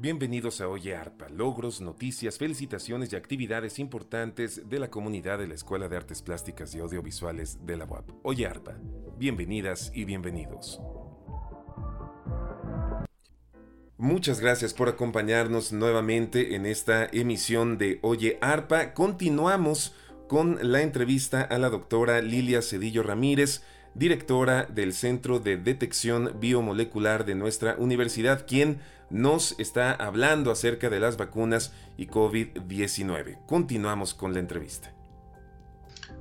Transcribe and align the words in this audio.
Bienvenidos 0.00 0.60
a 0.60 0.68
Oye 0.68 0.94
Arpa, 0.94 1.28
logros, 1.28 1.80
noticias, 1.80 2.38
felicitaciones 2.38 3.12
y 3.12 3.16
actividades 3.16 3.80
importantes 3.80 4.68
de 4.68 4.78
la 4.78 4.90
comunidad 4.90 5.40
de 5.40 5.48
la 5.48 5.54
Escuela 5.54 5.88
de 5.88 5.96
Artes 5.96 6.22
Plásticas 6.22 6.72
y 6.76 6.78
Audiovisuales 6.78 7.66
de 7.66 7.76
la 7.76 7.84
UAP. 7.84 8.08
Oye 8.22 8.46
Arpa, 8.46 8.76
bienvenidas 9.16 9.90
y 9.92 10.04
bienvenidos. 10.04 10.80
Muchas 13.96 14.38
gracias 14.38 14.72
por 14.72 14.88
acompañarnos 14.88 15.72
nuevamente 15.72 16.54
en 16.54 16.66
esta 16.66 17.06
emisión 17.06 17.76
de 17.76 17.98
Oye 18.02 18.38
Arpa. 18.40 18.94
Continuamos 18.94 19.96
con 20.28 20.60
la 20.62 20.82
entrevista 20.82 21.42
a 21.42 21.58
la 21.58 21.70
doctora 21.70 22.22
Lilia 22.22 22.62
Cedillo 22.62 23.02
Ramírez, 23.02 23.64
directora 23.96 24.62
del 24.62 24.92
Centro 24.92 25.40
de 25.40 25.56
Detección 25.56 26.36
Biomolecular 26.38 27.24
de 27.24 27.34
nuestra 27.34 27.74
universidad, 27.78 28.46
quien 28.46 28.78
nos 29.10 29.58
está 29.58 29.92
hablando 29.92 30.50
acerca 30.50 30.90
de 30.90 31.00
las 31.00 31.16
vacunas 31.16 31.72
y 31.96 32.06
COVID-19. 32.06 33.38
Continuamos 33.46 34.14
con 34.14 34.34
la 34.34 34.40
entrevista. 34.40 34.92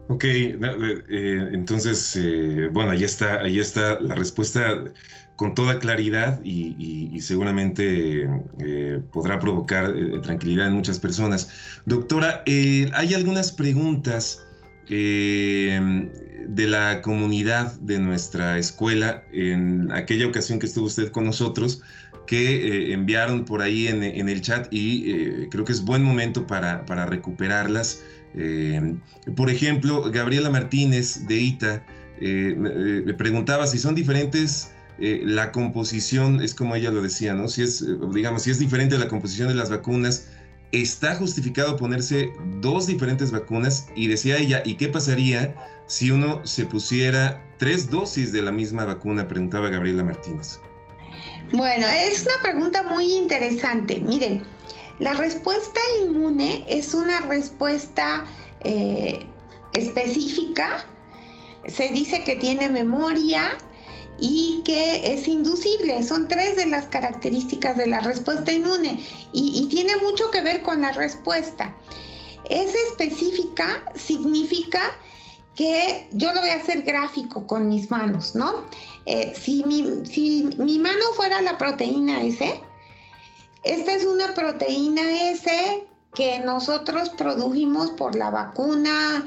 Ok, 0.10 0.24
eh, 0.24 0.58
eh, 1.10 1.50
entonces, 1.52 2.16
eh, 2.16 2.70
bueno, 2.72 2.92
ahí 2.92 3.04
está, 3.04 3.42
ahí 3.42 3.60
está 3.60 4.00
la 4.00 4.16
respuesta 4.16 4.86
con 5.36 5.54
toda 5.54 5.80
claridad 5.80 6.40
y, 6.44 7.20
seguramente 7.20 8.28
podrá 9.12 9.40
provocar 9.40 9.94
tranquilidad 10.24 10.68
en 10.68 10.74
muchas 10.74 11.00
personas. 11.00 11.50
Doctora, 11.86 12.44
hay 12.46 13.14
algunas 13.14 13.52
preguntas 13.52 14.48
de 14.88 16.68
la 16.68 17.02
comunidad 17.02 17.74
de 17.82 18.00
nuestra 18.00 18.58
escuela 18.58 19.24
en 19.32 19.92
aquella 19.92 20.28
ocasión 20.28 20.60
que 20.60 20.68
estuvo 20.68 20.86
usted 20.86 21.12
con 21.12 21.26
nosotros 21.26 21.82
que 22.28 22.90
eh, 22.90 22.94
enviaron 22.94 23.46
por 23.46 23.62
ahí 23.62 23.88
en, 23.88 24.04
el 24.04 24.42
chat 24.42 24.68
y 24.70 25.12
eh, 25.12 25.48
creo 25.50 25.66
que 25.66 25.72
es 25.72 25.84
buen 25.84 26.04
momento 26.04 26.46
para, 26.46 26.84
recuperarlas. 27.08 28.04
Eh, 28.36 28.96
por 29.36 29.50
ejemplo, 29.50 30.12
Gabriela 30.12 30.52
Martínez 30.52 31.26
de 31.28 31.38
ITA 31.38 31.84
me 32.20 33.14
preguntaba 33.14 33.66
si 33.66 33.80
son 33.80 33.96
diferentes 33.96 34.72
la 35.00 35.52
composición, 35.52 36.42
es 36.42 36.56
como 36.56 36.76
ella 36.76 36.90
lo 36.90 37.04
decía, 37.04 37.36
¿no? 37.36 37.48
Si 37.48 37.62
es, 37.62 37.86
digamos, 38.14 38.42
si 38.42 38.52
es 38.52 38.58
diferente 38.58 38.98
la 38.98 39.08
composición 39.08 39.48
de 39.48 39.54
las 39.54 39.70
vacunas, 39.70 40.30
está 40.72 41.16
justificado 41.16 41.78
ponerse 41.78 42.32
dos 42.60 42.88
diferentes 42.88 43.32
vacunas 43.32 43.88
y 43.96 44.08
decía 44.08 44.38
ella, 44.38 44.64
¿y 44.66 44.74
qué 44.74 44.88
pasaría 44.88 45.56
si 45.86 46.10
uno 46.10 46.42
se 46.46 46.66
pusiera 46.66 47.46
tres 47.60 47.92
dosis 47.92 48.32
de 48.32 48.42
la 48.42 48.52
misma 48.52 48.86
vacuna? 48.86 49.28
Preguntaba 49.28 49.70
Gabriela 49.70 50.04
Martínez. 50.04 50.60
Bueno, 51.52 51.88
es 51.88 52.24
una 52.24 52.42
pregunta 52.42 52.84
muy 52.84 53.14
interesante. 53.14 54.00
Miren, 54.00 54.44
la 55.00 55.14
respuesta 55.14 55.80
inmune 56.04 56.66
es 56.68 56.94
una 56.94 57.22
respuesta 57.22 58.26
eh, 58.62 59.26
específica. 59.74 60.86
Se 61.68 61.90
dice 61.90 62.24
que 62.24 62.36
tiene 62.36 62.70
memoria 62.70 63.58
y 64.20 64.62
que 64.66 65.14
es 65.14 65.28
inducible. 65.28 66.04
Son 66.04 66.28
tres 66.28 66.56
de 66.56 66.66
las 66.66 66.88
características 66.88 67.78
de 67.78 67.88
la 67.88 68.02
respuesta 68.02 68.52
inmune 68.52 69.00
y, 69.32 69.62
y 69.64 69.68
tiene 69.70 69.96
mucho 69.98 70.30
que 70.32 70.42
ver 70.42 70.62
con 70.64 70.82
la 70.82 70.92
respuesta. 70.92 71.76
Es 72.50 72.74
específica 72.90 73.84
significa 73.96 74.82
que 75.58 76.08
yo 76.12 76.32
lo 76.34 76.40
voy 76.40 76.52
a 76.52 76.58
hacer 76.58 76.84
gráfico 76.84 77.48
con 77.48 77.68
mis 77.68 77.90
manos, 77.90 78.36
¿no? 78.36 78.64
Eh, 79.08 79.34
si, 79.36 79.64
mi, 79.66 80.80
mano 80.80 81.04
fuera 81.16 81.42
la 81.42 81.58
proteína 81.58 82.22
S, 82.22 82.62
esta 83.64 83.94
es 83.94 84.06
una 84.06 84.34
proteína 84.36 85.02
S 85.32 85.84
que 86.14 86.40
nosotros 86.40 87.10
produjimos 87.10 87.90
por 87.92 88.16
la 88.16 88.30
vacuna 88.30 89.26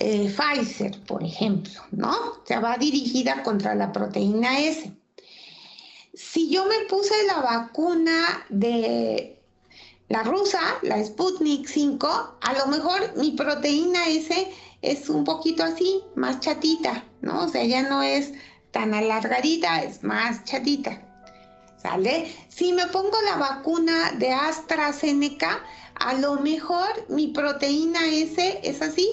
eh, 0.00 0.34
Pfizer, 0.36 1.00
por 1.04 1.22
ejemplo, 1.22 1.80
¿no? 1.92 2.10
O 2.10 2.42
sea, 2.44 2.58
va 2.58 2.76
dirigida 2.76 3.44
contra 3.44 3.76
la 3.76 3.92
proteína 3.92 4.58
S. 4.58 4.92
Si 6.14 6.50
yo 6.50 6.64
me 6.64 6.80
puse 6.88 7.14
la 7.28 7.42
vacuna 7.42 8.44
de 8.48 9.40
la 10.08 10.24
rusa, 10.24 10.60
la 10.82 11.02
Sputnik 11.04 11.68
5, 11.68 12.38
a 12.40 12.52
lo 12.54 12.66
mejor 12.66 13.16
mi 13.16 13.30
proteína 13.30 14.08
S 14.08 14.50
es 14.82 15.08
un 15.08 15.24
poquito 15.24 15.62
así, 15.62 16.02
más 16.14 16.40
chatita, 16.40 17.04
¿no? 17.20 17.44
O 17.44 17.48
sea, 17.48 17.64
ya 17.64 17.82
no 17.82 18.02
es 18.02 18.32
tan 18.70 18.94
alargadita, 18.94 19.82
es 19.82 20.02
más 20.02 20.44
chatita. 20.44 21.00
¿Sale? 21.82 22.30
Si 22.48 22.72
me 22.72 22.86
pongo 22.88 23.16
la 23.24 23.36
vacuna 23.36 24.12
de 24.12 24.32
AstraZeneca, 24.32 25.64
a 25.94 26.12
lo 26.14 26.36
mejor 26.36 27.06
mi 27.08 27.28
proteína 27.28 28.06
S 28.08 28.60
es 28.62 28.82
así. 28.82 29.08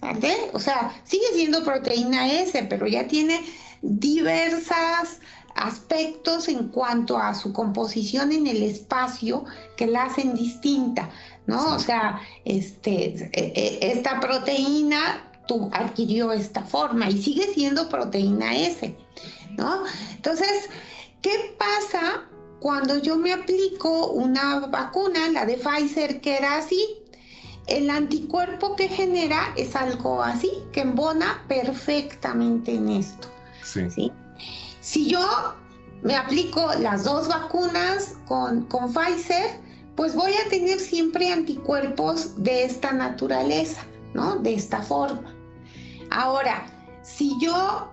¿Sale? 0.00 0.36
O 0.52 0.60
sea, 0.60 1.00
sigue 1.04 1.26
siendo 1.32 1.64
proteína 1.64 2.30
S, 2.30 2.62
pero 2.64 2.86
ya 2.86 3.06
tiene 3.08 3.42
diversas 3.80 5.20
aspectos 5.58 6.48
en 6.48 6.68
cuanto 6.68 7.18
a 7.18 7.34
su 7.34 7.52
composición 7.52 8.32
en 8.32 8.46
el 8.46 8.62
espacio 8.62 9.44
que 9.76 9.86
la 9.86 10.04
hacen 10.04 10.34
distinta, 10.34 11.10
¿no? 11.46 11.74
O 11.74 11.78
sea, 11.78 12.20
este, 12.44 13.30
e, 13.32 13.52
e, 13.54 13.92
esta 13.92 14.20
proteína 14.20 15.24
tú 15.46 15.68
adquirió 15.72 16.32
esta 16.32 16.62
forma 16.62 17.10
y 17.10 17.20
sigue 17.20 17.52
siendo 17.52 17.88
proteína 17.88 18.56
S, 18.56 18.94
¿no? 19.56 19.84
Entonces, 20.14 20.68
¿qué 21.22 21.56
pasa 21.58 22.24
cuando 22.60 22.98
yo 22.98 23.16
me 23.16 23.32
aplico 23.32 24.08
una 24.08 24.60
vacuna, 24.60 25.28
la 25.30 25.46
de 25.46 25.56
Pfizer, 25.56 26.20
que 26.20 26.36
era 26.36 26.58
así? 26.58 26.86
El 27.66 27.90
anticuerpo 27.90 28.76
que 28.76 28.88
genera 28.88 29.52
es 29.56 29.74
algo 29.76 30.22
así, 30.22 30.50
que 30.72 30.80
embona 30.80 31.44
perfectamente 31.48 32.74
en 32.74 32.88
esto. 32.88 33.28
¿sí? 33.62 34.10
Si 34.88 35.06
yo 35.06 35.54
me 36.00 36.16
aplico 36.16 36.72
las 36.80 37.04
dos 37.04 37.28
vacunas 37.28 38.14
con, 38.26 38.64
con 38.68 38.90
Pfizer, 38.90 39.60
pues 39.96 40.14
voy 40.14 40.32
a 40.32 40.48
tener 40.48 40.80
siempre 40.80 41.30
anticuerpos 41.30 42.42
de 42.42 42.64
esta 42.64 42.92
naturaleza, 42.92 43.82
¿no? 44.14 44.36
De 44.36 44.54
esta 44.54 44.80
forma. 44.80 45.34
Ahora, 46.08 46.64
si 47.02 47.38
yo 47.38 47.92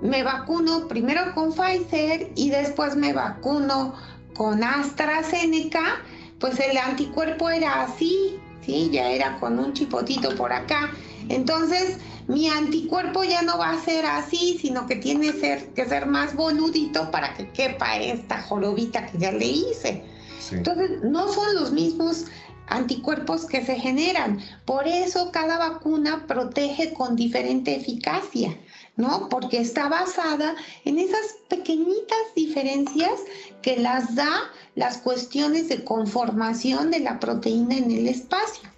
me 0.00 0.22
vacuno 0.22 0.86
primero 0.86 1.34
con 1.34 1.52
Pfizer 1.52 2.30
y 2.36 2.50
después 2.50 2.94
me 2.94 3.12
vacuno 3.12 3.96
con 4.34 4.62
AstraZeneca, 4.62 6.00
pues 6.38 6.60
el 6.60 6.76
anticuerpo 6.76 7.50
era 7.50 7.82
así, 7.82 8.38
¿sí? 8.64 8.90
Ya 8.92 9.10
era 9.10 9.40
con 9.40 9.58
un 9.58 9.72
chipotito 9.72 10.36
por 10.36 10.52
acá. 10.52 10.92
Entonces, 11.28 11.98
mi 12.26 12.48
anticuerpo 12.48 13.24
ya 13.24 13.42
no 13.42 13.58
va 13.58 13.70
a 13.70 13.84
ser 13.84 14.06
así, 14.06 14.58
sino 14.60 14.86
que 14.86 14.96
tiene 14.96 15.32
que 15.32 15.86
ser 15.86 16.06
más 16.06 16.34
boludito 16.34 17.10
para 17.10 17.34
que 17.34 17.50
quepa 17.50 17.96
esta 17.96 18.42
jorobita 18.42 19.06
que 19.06 19.18
ya 19.18 19.32
le 19.32 19.46
hice. 19.46 20.04
Entonces, 20.50 21.02
no 21.02 21.32
son 21.32 21.54
los 21.54 21.72
mismos 21.72 22.26
anticuerpos 22.68 23.46
que 23.46 23.64
se 23.64 23.76
generan. 23.76 24.40
Por 24.64 24.86
eso 24.86 25.30
cada 25.32 25.58
vacuna 25.58 26.26
protege 26.26 26.94
con 26.94 27.16
diferente 27.16 27.74
eficacia, 27.74 28.56
¿no? 28.96 29.28
Porque 29.28 29.58
está 29.58 29.88
basada 29.88 30.54
en 30.84 30.98
esas 30.98 31.36
pequeñitas 31.48 32.18
diferencias 32.34 33.20
que 33.62 33.76
las 33.76 34.14
da 34.14 34.50
las 34.74 34.98
cuestiones 34.98 35.68
de 35.68 35.84
conformación 35.84 36.90
de 36.90 37.00
la 37.00 37.20
proteína 37.20 37.76
en 37.76 37.90
el 37.90 38.08
espacio. 38.08 38.68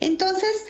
Entonces, 0.00 0.64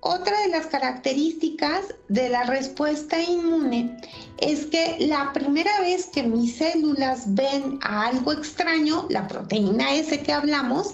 otra 0.00 0.40
de 0.42 0.48
las 0.48 0.66
características 0.66 1.94
de 2.08 2.28
la 2.28 2.44
respuesta 2.44 3.20
inmune 3.20 3.96
es 4.38 4.66
que 4.66 4.96
la 5.00 5.32
primera 5.32 5.80
vez 5.80 6.06
que 6.06 6.22
mis 6.22 6.56
células 6.56 7.34
ven 7.34 7.80
a 7.82 8.06
algo 8.06 8.32
extraño, 8.32 9.06
la 9.08 9.26
proteína 9.26 9.94
S 9.94 10.22
que 10.22 10.32
hablamos, 10.32 10.92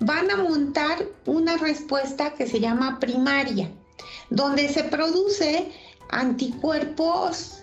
van 0.00 0.30
a 0.30 0.36
montar 0.36 1.06
una 1.24 1.56
respuesta 1.56 2.34
que 2.34 2.46
se 2.46 2.60
llama 2.60 3.00
primaria, 3.00 3.70
donde 4.28 4.68
se 4.68 4.84
produce 4.84 5.72
anticuerpos 6.10 7.62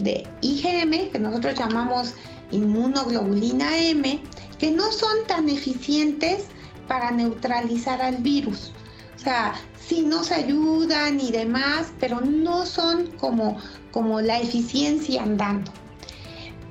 de 0.00 0.26
IgM, 0.40 1.10
que 1.10 1.18
nosotros 1.20 1.54
llamamos 1.56 2.14
inmunoglobulina 2.50 3.78
M, 3.78 4.20
que 4.58 4.72
no 4.72 4.90
son 4.90 5.24
tan 5.28 5.48
eficientes 5.48 6.46
para 6.88 7.12
neutralizar 7.12 8.02
al 8.02 8.16
virus. 8.16 8.72
O 9.20 9.22
sea, 9.22 9.54
sí 9.78 10.00
nos 10.00 10.30
ayudan 10.30 11.20
y 11.20 11.30
demás, 11.30 11.92
pero 12.00 12.22
no 12.22 12.64
son 12.64 13.08
como, 13.18 13.58
como 13.90 14.22
la 14.22 14.40
eficiencia 14.40 15.22
andando. 15.22 15.70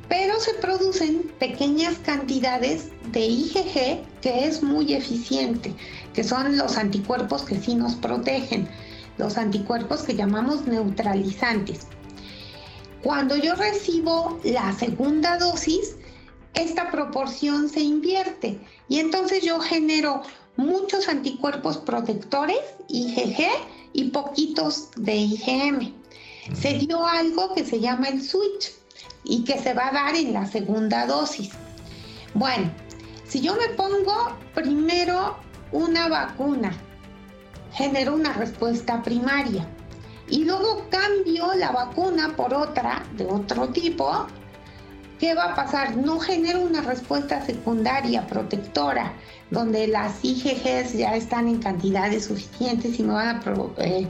Pero 0.08 0.40
se 0.40 0.56
producen 0.56 1.32
pequeñas 1.38 2.00
cantidades 2.00 2.90
de 3.12 3.20
IgG 3.20 4.04
que 4.24 4.46
es 4.46 4.64
muy 4.64 4.96
eficiente, 4.96 5.76
que 6.16 6.24
son 6.24 6.58
los 6.58 6.76
anticuerpos 6.78 7.44
que 7.44 7.60
sí 7.60 7.76
nos 7.76 7.94
protegen, 7.94 8.68
los 9.20 9.38
anticuerpos 9.38 10.02
que 10.02 10.16
llamamos 10.16 10.66
neutralizantes. 10.66 11.86
Cuando 13.04 13.36
yo 13.36 13.54
recibo 13.54 14.40
la 14.44 14.74
segunda 14.74 15.38
dosis, 15.38 15.98
esta 16.56 16.90
proporción 16.90 17.70
se 17.70 17.82
invierte 17.82 18.60
y 18.88 18.98
entonces 18.98 19.44
yo 19.44 19.60
genero 19.60 20.24
muchos 20.58 21.08
anticuerpos 21.08 21.78
protectores, 21.78 22.60
IgG, 22.88 23.48
y 23.94 24.06
poquitos 24.06 24.90
de 24.96 25.16
IgM. 25.16 25.94
Se 26.54 26.74
dio 26.76 27.06
algo 27.06 27.54
que 27.54 27.66
se 27.66 27.80
llama 27.80 28.10
el 28.10 28.24
switch 28.24 28.72
y 29.24 29.44
que 29.44 29.58
se 29.60 29.74
va 29.74 29.88
a 29.88 29.92
dar 29.92 30.16
en 30.16 30.34
la 30.34 30.46
segunda 30.46 31.06
dosis. 31.06 31.52
Bueno, 32.34 32.72
si 33.28 33.42
yo 33.42 33.56
me 33.56 33.70
pongo 33.70 34.36
primero 34.54 35.38
una 35.72 36.08
vacuna, 36.08 36.72
genero 37.74 38.16
una 38.16 38.34
respuesta 38.34 39.02
primaria 39.04 39.68
y 40.30 40.46
luego 40.46 40.88
cambio 40.90 41.54
la 41.56 41.72
vacuna 41.72 42.36
por 42.36 42.54
otra 42.54 43.04
de 43.14 43.26
otro 43.26 43.70
tipo, 43.70 44.28
¿qué 45.20 45.34
va 45.34 45.52
a 45.52 45.56
pasar? 45.56 45.98
No 45.98 46.20
genero 46.20 46.62
una 46.62 46.82
respuesta 46.82 47.46
secundaria 47.46 48.26
protectora, 48.28 49.14
donde 49.52 49.88
las 49.88 50.24
IgGs 50.24 50.94
ya 50.94 51.16
están 51.16 51.48
en 51.48 51.60
cantidades 51.60 52.26
suficientes 52.26 53.00
y 53.00 53.04
me 53.04 53.14
van 53.14 53.28
a, 53.28 53.42
eh, 53.78 54.08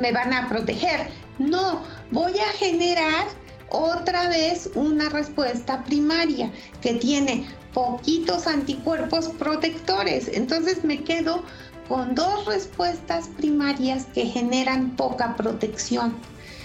me 0.00 0.12
van 0.12 0.32
a 0.32 0.48
proteger. 0.48 1.08
No, 1.38 1.82
voy 2.10 2.32
a 2.38 2.52
generar 2.58 3.26
otra 3.70 4.28
vez 4.28 4.70
una 4.74 5.08
respuesta 5.08 5.84
primaria 5.84 6.50
que 6.80 6.94
tiene 6.94 7.46
poquitos 7.72 8.46
anticuerpos 8.46 9.28
protectores. 9.28 10.28
Entonces 10.32 10.84
me 10.84 11.02
quedo 11.02 11.42
con 11.88 12.14
dos 12.14 12.44
respuestas 12.46 13.28
primarias 13.36 14.06
que 14.14 14.26
generan 14.26 14.96
poca 14.96 15.36
protección. 15.36 16.14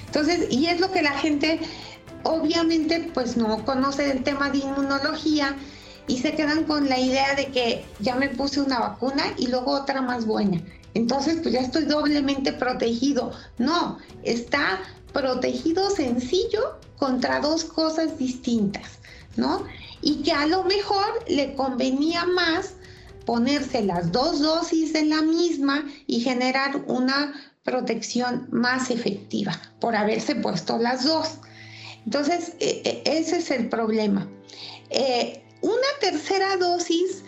Entonces, 0.08 0.48
y 0.52 0.68
es 0.68 0.80
lo 0.80 0.92
que 0.92 1.02
la 1.02 1.12
gente 1.12 1.60
obviamente 2.24 3.12
pues 3.14 3.38
no 3.38 3.64
conoce 3.66 4.12
el 4.12 4.24
tema 4.24 4.50
de 4.50 4.60
inmunología 4.60 5.56
y 6.08 6.20
se 6.20 6.34
quedan 6.34 6.66
con 6.66 6.90
la 6.90 7.00
idea 7.00 7.36
de 7.36 7.48
que 7.48 7.86
ya 8.00 8.16
me 8.16 8.30
puse 8.30 8.62
una 8.62 8.80
vacuna 8.80 9.24
y 9.38 9.48
luego 9.48 9.72
otra 9.72 10.02
más 10.02 10.26
buena. 10.26 10.62
Entonces, 10.94 11.40
pues 11.42 11.54
ya 11.54 11.62
estoy 11.62 11.86
doblemente 11.86 12.54
protegido. 12.54 13.32
No, 13.58 13.98
está 14.24 14.80
protegido 15.12 15.90
sencillo 15.90 16.80
contra 16.98 17.40
dos 17.40 17.64
cosas 17.64 18.18
distintas, 18.18 19.00
¿no? 19.36 19.66
Y 20.02 20.24
que 20.24 20.32
a 20.32 20.46
lo 20.46 20.64
mejor 20.64 21.24
le 21.28 21.56
convenía 21.56 22.26
más 22.26 22.74
ponerse 23.26 23.84
las 23.84 24.12
dos 24.12 24.42
dosis 24.42 24.94
de 24.94 25.06
la 25.06 25.22
misma 25.22 25.86
y 26.08 26.20
generar 26.20 26.84
una 26.88 27.34
protección 27.64 28.48
más 28.52 28.92
efectiva 28.92 29.60
por 29.80 29.96
haberse 29.96 30.36
puesto 30.36 30.78
las 30.78 31.06
dos. 31.06 31.38
Entonces, 32.06 32.54
e, 32.60 32.82
e, 33.06 33.18
ese 33.18 33.38
es 33.38 33.50
el 33.52 33.70
problema. 33.70 34.28
Eh, 34.90 35.43
una 35.64 35.88
tercera 36.00 36.58
dosis 36.58 37.24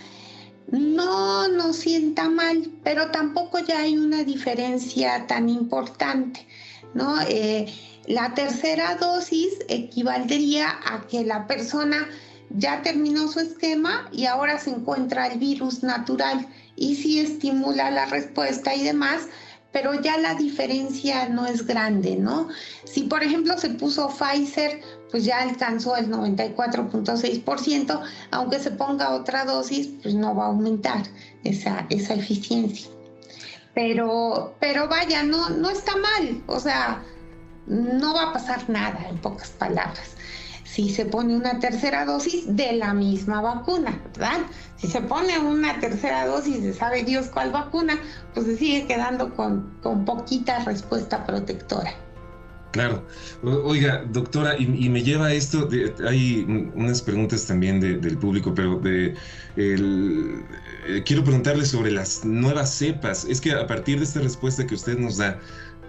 no 0.68 1.48
nos 1.48 1.78
sienta 1.78 2.30
mal, 2.30 2.70
pero 2.84 3.10
tampoco 3.12 3.60
ya 3.60 3.80
hay 3.80 3.98
una 3.98 4.24
diferencia 4.24 5.26
tan 5.26 5.50
importante, 5.50 6.46
¿no? 6.94 7.22
Eh, 7.28 7.74
la 8.08 8.34
tercera 8.34 8.96
dosis 8.96 9.54
equivaldría 9.68 10.78
a 10.86 11.08
que 11.08 11.24
la 11.24 11.48
persona 11.48 12.08
ya 12.50 12.82
terminó 12.82 13.28
su 13.28 13.40
esquema 13.40 14.10
y 14.12 14.26
ahora 14.26 14.60
se 14.60 14.72
encuentra 14.72 15.28
el 15.28 15.40
virus 15.40 15.82
natural 15.82 16.48
y 16.76 16.96
sí 16.96 17.20
estimula 17.20 17.90
la 17.90 18.06
respuesta 18.06 18.76
y 18.76 18.84
demás, 18.84 19.28
pero 19.72 20.00
ya 20.02 20.18
la 20.18 20.36
diferencia 20.36 21.30
no 21.30 21.46
es 21.46 21.66
grande, 21.66 22.16
¿no? 22.16 22.50
Si 22.86 23.04
por 23.04 23.24
ejemplo 23.24 23.58
se 23.58 23.70
puso 23.72 24.10
Pfizer, 24.10 24.82
pues 25.16 25.24
ya 25.24 25.44
alcanzó 25.44 25.96
el 25.96 26.12
94.6%, 26.12 28.02
aunque 28.32 28.60
se 28.60 28.70
ponga 28.72 29.12
otra 29.12 29.46
dosis, 29.46 29.88
pues 30.04 30.14
no 30.14 30.36
va 30.36 30.44
a 30.44 30.48
aumentar 30.48 31.04
esa, 31.46 31.86
esa 31.90 32.16
eficiencia. 32.16 32.90
Pero, 33.74 34.54
pero 34.60 34.90
vaya, 34.90 35.24
no, 35.24 35.52
no 35.52 35.70
está 35.70 35.94
mal, 35.96 36.44
o 36.48 36.60
sea, 36.60 37.02
no 37.66 38.14
va 38.14 38.24
a 38.24 38.34
pasar 38.34 38.70
nada, 38.70 39.08
en 39.08 39.18
pocas 39.20 39.52
palabras 39.52 40.18
si 40.66 40.90
se 40.90 41.06
pone 41.06 41.34
una 41.38 41.60
tercera 41.60 42.04
dosis 42.04 42.54
de 42.54 42.74
la 42.74 42.94
misma 42.94 43.40
vacuna, 43.40 43.98
¿verdad? 44.08 44.42
Si 44.76 44.88
se 44.88 45.00
pone 45.00 45.40
una 45.40 45.80
tercera 45.80 46.28
dosis 46.28 46.62
de 46.62 46.74
sabe 46.74 47.04
Dios 47.04 47.28
cuál 47.28 47.52
vacuna, 47.52 47.98
pues 48.34 48.48
se 48.48 48.58
sigue 48.58 48.86
quedando 48.86 49.34
con, 49.34 49.80
con 49.82 50.04
poquita 50.04 50.60
respuesta 50.66 51.26
protectora. 51.26 51.94
Claro. 52.76 53.06
Oiga, 53.42 54.04
doctora, 54.12 54.58
y, 54.60 54.90
me 54.90 55.02
lleva 55.02 55.28
a 55.28 55.34
esto, 55.34 55.70
hay 56.06 56.44
unas 56.76 57.02
preguntas 57.02 57.48
también 57.48 57.80
del 57.80 58.18
público, 58.18 58.54
pero 58.54 58.82
de, 58.82 59.16
eh, 59.56 61.02
quiero 61.06 61.24
preguntarle 61.24 61.66
sobre 61.66 61.92
las 61.92 62.26
nuevas 62.26 62.76
cepas. 62.76 63.24
Es 63.30 63.40
que 63.40 63.54
a 63.54 63.66
partir 63.66 64.00
de 64.00 64.04
esta 64.04 64.20
respuesta 64.20 64.68
que 64.68 64.76
usted 64.76 64.98
nos 64.98 65.16
da 65.16 65.40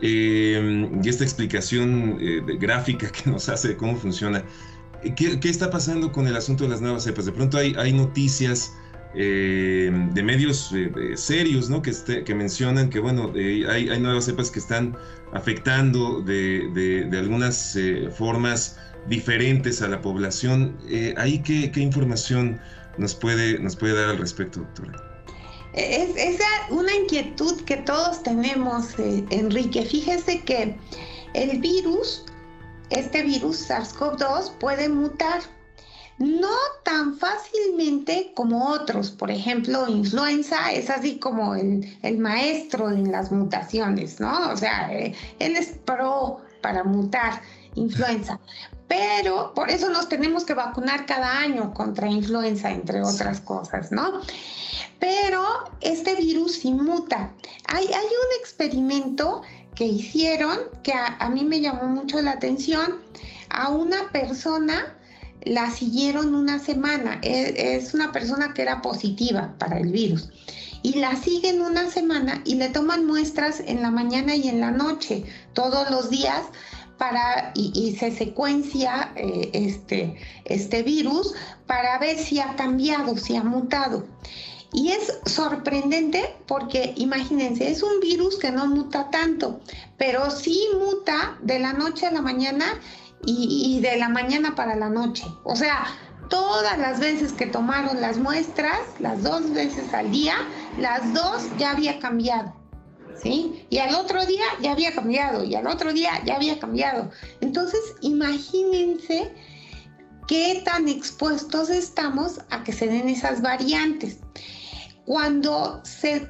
eh, 0.00 0.88
y 1.02 1.08
esta 1.08 1.24
explicación 1.24 2.18
eh, 2.20 2.40
gráfica 2.60 3.10
que 3.10 3.30
nos 3.30 3.48
hace 3.48 3.70
de 3.70 3.76
cómo 3.76 3.96
funciona, 3.96 4.44
¿Qué, 5.16 5.38
está 5.42 5.70
pasando 5.70 6.12
con 6.12 6.28
el 6.28 6.36
asunto 6.36 6.64
de 6.64 6.70
las 6.70 6.80
nuevas 6.80 7.02
cepas? 7.02 7.26
De 7.26 7.32
pronto 7.32 7.58
hay 7.58 7.92
noticias 7.92 8.72
eh, 9.14 9.90
de 10.12 10.22
medios 10.22 10.72
eh, 10.74 11.16
serios 11.16 11.70
¿no? 11.70 11.80
que, 11.82 11.90
este, 11.90 12.24
que 12.24 12.34
mencionan 12.34 12.90
que 12.90 13.00
bueno, 13.00 13.32
eh, 13.34 13.64
hay, 13.68 13.98
nuevas 14.00 14.26
cepas 14.26 14.50
que 14.50 14.58
están 14.58 14.96
afectando 15.32 16.20
de, 16.22 16.68
de, 17.10 17.18
algunas 17.18 17.78
formas 18.16 18.78
diferentes 19.08 19.82
a 19.82 19.88
la 19.88 20.00
población. 20.00 20.76
¿Ahí 21.16 21.42
qué, 21.42 21.70
qué, 21.70 21.80
información 21.80 22.60
nos 22.98 23.14
puede, 23.14 23.58
nos 23.58 23.76
puede 23.76 23.94
dar 23.94 24.10
al 24.10 24.18
respecto, 24.18 24.60
doctora? 24.60 25.02
Es, 25.72 26.16
es 26.16 26.40
una 26.70 26.94
inquietud 26.94 27.60
que 27.64 27.76
todos 27.78 28.22
tenemos, 28.22 28.94
Enrique. 28.98 29.82
Fíjese 29.82 30.40
que 30.42 30.76
el 31.34 31.60
virus 31.60 32.24
este 32.90 33.22
virus 33.22 33.68
SARS-CoV-2 33.68 34.58
puede 34.58 34.88
mutar. 34.88 35.40
No 36.18 36.54
tan 36.82 37.18
fácilmente 37.18 38.32
como 38.34 38.70
otros, 38.70 39.10
por 39.10 39.30
ejemplo, 39.30 39.86
influenza 39.86 40.72
es 40.72 40.88
así 40.88 41.18
como 41.18 41.54
el, 41.54 42.18
maestro 42.18 42.90
en 42.90 43.12
las 43.12 43.30
mutaciones, 43.30 44.18
¿no? 44.18 44.50
O 44.50 44.56
sea, 44.56 44.92
eh, 44.92 45.14
él 45.38 45.56
es 45.56 45.78
pro 45.84 46.40
para 46.62 46.84
mutar 46.84 47.42
influenza. 47.74 48.40
Pero 48.88 49.52
por 49.54 49.70
eso 49.70 49.90
nos 49.90 50.08
tenemos 50.08 50.44
que 50.44 50.54
vacunar 50.54 51.06
cada 51.06 51.38
año 51.38 51.74
contra 51.74 52.08
influenza, 52.08 52.70
entre 52.70 53.02
otras 53.02 53.40
cosas, 53.40 53.92
¿no? 53.92 54.20
Pero 54.98 55.44
este 55.80 56.14
virus 56.14 56.54
sí 56.60 56.72
muta. 56.72 57.30
Hay, 57.68 57.84
hay 57.86 57.92
un 57.94 58.40
experimento 58.40 59.42
que 59.74 59.84
hicieron, 59.84 60.58
que 60.82 60.92
a, 60.94 61.28
mí 61.28 61.44
me 61.44 61.60
llamó 61.60 61.84
mucho 61.84 62.20
la 62.22 62.32
atención. 62.32 63.00
A 63.50 63.68
una 63.68 64.10
persona 64.10 64.95
la 65.46 65.70
siguieron 65.70 66.34
una 66.34 66.58
semana. 66.58 67.18
E, 67.22 67.76
es, 67.76 67.94
una 67.94 68.12
persona 68.12 68.52
que 68.52 68.62
era 68.62 68.82
positiva 68.82 69.54
para 69.58 69.78
el 69.78 69.90
virus. 69.90 70.28
Y 70.82 70.94
la 70.94 71.16
siguen 71.16 71.62
una 71.62 71.90
semana 71.90 72.42
y 72.44 72.56
le 72.56 72.68
toman 72.68 73.06
muestras 73.06 73.62
en 73.66 73.82
la 73.82 73.90
mañana 73.90 74.36
y 74.36 74.48
en 74.48 74.60
la 74.60 74.70
noche, 74.70 75.24
todos 75.54 75.90
los 75.90 76.10
días, 76.10 76.42
para, 76.98 77.52
y, 77.54 77.96
se 77.98 78.10
secuencia 78.10 79.12
eh, 79.16 79.50
este, 79.52 80.16
este 80.44 80.82
virus 80.82 81.34
para 81.66 81.98
ver 81.98 82.18
si 82.18 82.40
ha 82.40 82.56
cambiado, 82.56 83.16
si 83.16 83.36
ha 83.36 83.42
mutado. 83.42 84.06
Y 84.72 84.88
es 84.88 85.18
sorprendente 85.26 86.34
porque 86.46 86.92
imagínense, 86.96 87.70
es 87.70 87.82
un 87.82 88.00
virus 88.00 88.36
que 88.36 88.50
no 88.50 88.66
muta 88.66 89.10
tanto, 89.10 89.60
pero 89.96 90.30
sí 90.30 90.68
muta 90.78 91.38
de 91.42 91.58
la 91.60 91.72
noche 91.72 92.06
a 92.06 92.12
la 92.12 92.20
mañana 92.20 92.66
y, 93.24 93.80
de 93.80 93.96
la 93.96 94.08
mañana 94.08 94.54
para 94.54 94.76
la 94.76 94.88
noche. 94.88 95.24
O 95.44 95.56
sea, 95.56 95.86
todas 96.28 96.78
las 96.78 97.00
veces 97.00 97.32
que 97.32 97.46
tomaron 97.46 98.00
las 98.00 98.18
muestras, 98.18 98.78
las 98.98 99.22
dos 99.22 99.52
veces 99.52 99.92
al 99.94 100.10
día, 100.10 100.34
las 100.78 101.12
dos 101.14 101.44
ya 101.58 101.72
había 101.72 101.98
cambiado. 101.98 102.54
¿Sí? 103.22 103.66
Y 103.70 103.78
al 103.78 103.94
otro 103.94 104.26
día 104.26 104.44
ya 104.60 104.72
había 104.72 104.94
cambiado, 104.94 105.42
y 105.42 105.54
al 105.54 105.66
otro 105.66 105.92
día 105.92 106.10
ya 106.26 106.36
había 106.36 106.58
cambiado. 106.58 107.10
Entonces, 107.40 107.80
imagínense 108.02 109.32
qué 110.28 110.62
tan 110.64 110.86
expuestos 110.88 111.70
estamos 111.70 112.40
a 112.50 112.62
que 112.62 112.72
se 112.72 112.86
den 112.86 113.08
esas 113.08 113.40
variantes. 113.40 114.18
Cuando 115.06 115.80
se 115.84 116.28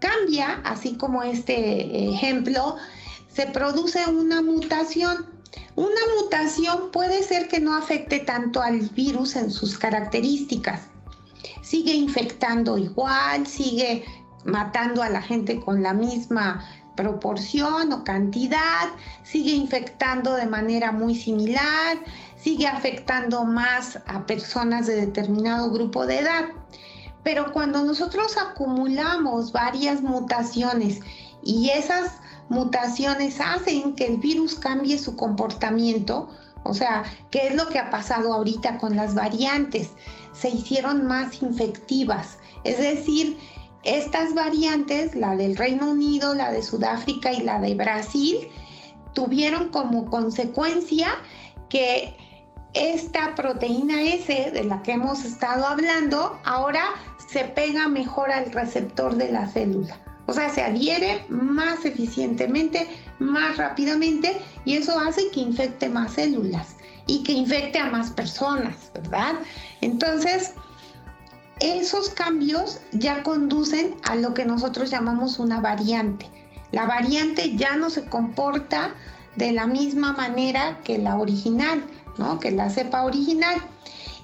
cambia, 0.00 0.60
así 0.64 0.96
como 0.96 1.22
este 1.22 2.08
ejemplo, 2.10 2.76
se 3.28 3.46
produce 3.46 4.06
una 4.06 4.42
mutación. 4.42 5.26
Una 5.80 6.02
mutación 6.20 6.90
puede 6.92 7.22
ser 7.22 7.48
que 7.48 7.58
no 7.58 7.74
afecte 7.74 8.18
tanto 8.18 8.60
al 8.60 8.80
virus 8.90 9.34
en 9.34 9.50
sus 9.50 9.78
características. 9.78 10.82
Sigue 11.62 11.94
infectando 11.94 12.76
igual, 12.76 13.46
sigue 13.46 14.04
matando 14.44 15.02
a 15.02 15.08
la 15.08 15.22
gente 15.22 15.58
con 15.58 15.82
la 15.82 15.94
misma 15.94 16.62
proporción 16.96 17.94
o 17.94 18.04
cantidad, 18.04 18.90
sigue 19.22 19.52
infectando 19.52 20.34
de 20.34 20.44
manera 20.44 20.92
muy 20.92 21.14
similar, 21.14 21.96
sigue 22.36 22.66
afectando 22.66 23.44
más 23.44 24.00
a 24.04 24.26
personas 24.26 24.86
de 24.86 24.96
determinado 24.96 25.70
grupo 25.70 26.04
de 26.04 26.18
edad. 26.18 26.44
Pero 27.22 27.52
cuando 27.54 27.82
nosotros 27.84 28.36
acumulamos 28.36 29.52
varias 29.52 30.02
mutaciones 30.02 31.00
y 31.42 31.70
esas 31.70 32.20
mutaciones 32.50 33.40
hacen 33.40 33.94
que 33.94 34.06
el 34.06 34.18
virus 34.18 34.56
cambie 34.56 34.98
su 34.98 35.16
comportamiento, 35.16 36.28
o 36.64 36.74
sea, 36.74 37.04
¿qué 37.30 37.46
es 37.46 37.54
lo 37.54 37.68
que 37.68 37.78
ha 37.78 37.88
pasado 37.88 38.34
ahorita 38.34 38.76
con 38.76 38.96
las 38.96 39.14
variantes? 39.14 39.90
Se 40.32 40.50
hicieron 40.50 41.06
más 41.06 41.42
infectivas, 41.42 42.38
es 42.64 42.78
decir, 42.78 43.38
estas 43.82 44.34
variantes, 44.34 45.14
la 45.14 45.36
del 45.36 45.56
Reino 45.56 45.90
Unido, 45.90 46.34
la 46.34 46.52
de 46.52 46.62
Sudáfrica 46.62 47.32
y 47.32 47.42
la 47.42 47.60
de 47.60 47.74
Brasil, 47.74 48.36
tuvieron 49.14 49.70
como 49.70 50.10
consecuencia 50.10 51.08
que 51.70 52.14
esta 52.74 53.34
proteína 53.34 54.02
S 54.02 54.50
de 54.52 54.64
la 54.64 54.82
que 54.82 54.92
hemos 54.92 55.24
estado 55.24 55.66
hablando 55.66 56.38
ahora 56.44 56.84
se 57.28 57.44
pega 57.44 57.88
mejor 57.88 58.30
al 58.32 58.52
receptor 58.52 59.14
de 59.14 59.32
la 59.32 59.46
célula. 59.46 59.98
O 60.30 60.32
sea, 60.32 60.48
se 60.48 60.62
adhiere 60.62 61.24
más 61.28 61.84
eficientemente, 61.84 62.86
más 63.18 63.56
rápidamente 63.56 64.40
y 64.64 64.76
eso 64.76 64.96
hace 64.96 65.28
que 65.32 65.40
infecte 65.40 65.88
más 65.88 66.12
células 66.12 66.76
y 67.08 67.24
que 67.24 67.32
infecte 67.32 67.80
a 67.80 67.90
más 67.90 68.12
personas, 68.12 68.92
¿verdad? 68.94 69.34
Entonces, 69.80 70.52
esos 71.58 72.10
cambios 72.10 72.80
ya 72.92 73.24
conducen 73.24 73.96
a 74.04 74.14
lo 74.14 74.32
que 74.32 74.44
nosotros 74.44 74.88
llamamos 74.88 75.40
una 75.40 75.58
variante. 75.58 76.30
La 76.70 76.86
variante 76.86 77.56
ya 77.56 77.74
no 77.74 77.90
se 77.90 78.04
comporta 78.04 78.94
de 79.34 79.50
la 79.50 79.66
misma 79.66 80.12
manera 80.12 80.78
que 80.84 80.98
la 80.98 81.16
original, 81.16 81.82
¿no? 82.18 82.38
Que 82.38 82.52
la 82.52 82.70
cepa 82.70 83.02
original. 83.02 83.60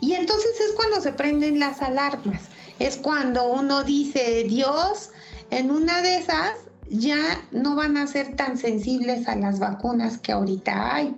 Y 0.01 0.13
entonces 0.13 0.53
es 0.61 0.73
cuando 0.77 1.01
se 1.01 1.11
prenden 1.11 1.59
las 1.59 1.83
alarmas. 1.83 2.43
Es 2.79 2.97
cuando 2.97 3.49
uno 3.49 3.83
dice, 3.83 4.45
Dios, 4.45 5.11
en 5.51 5.71
una 5.71 6.03
de 6.03 6.19
esas 6.19 6.53
ya 6.89 7.43
no 7.51 7.75
van 7.75 7.97
a 7.97 8.07
ser 8.07 8.37
tan 8.37 8.57
sensibles 8.57 9.29
a 9.29 9.37
las 9.37 9.59
vacunas 9.59 10.19
que 10.19 10.33
ahorita 10.33 10.95
hay. 10.95 11.15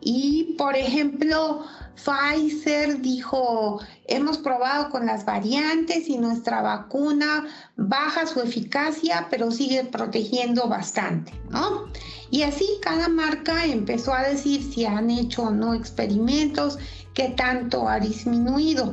Y, 0.00 0.54
por 0.58 0.76
ejemplo, 0.76 1.64
Pfizer 1.96 3.00
dijo, 3.00 3.80
hemos 4.06 4.36
probado 4.36 4.90
con 4.90 5.06
las 5.06 5.24
variantes 5.24 6.08
y 6.08 6.18
nuestra 6.18 6.60
vacuna 6.60 7.46
baja 7.76 8.26
su 8.26 8.40
eficacia, 8.40 9.28
pero 9.30 9.50
sigue 9.50 9.84
protegiendo 9.84 10.68
bastante, 10.68 11.32
¿no? 11.48 11.86
Y 12.30 12.42
así 12.42 12.66
cada 12.82 13.08
marca 13.08 13.64
empezó 13.64 14.12
a 14.12 14.28
decir 14.28 14.62
si 14.62 14.84
han 14.84 15.10
hecho 15.10 15.44
o 15.44 15.50
no 15.50 15.72
experimentos, 15.72 16.78
qué 17.14 17.30
tanto 17.30 17.88
ha 17.88 17.98
disminuido. 17.98 18.92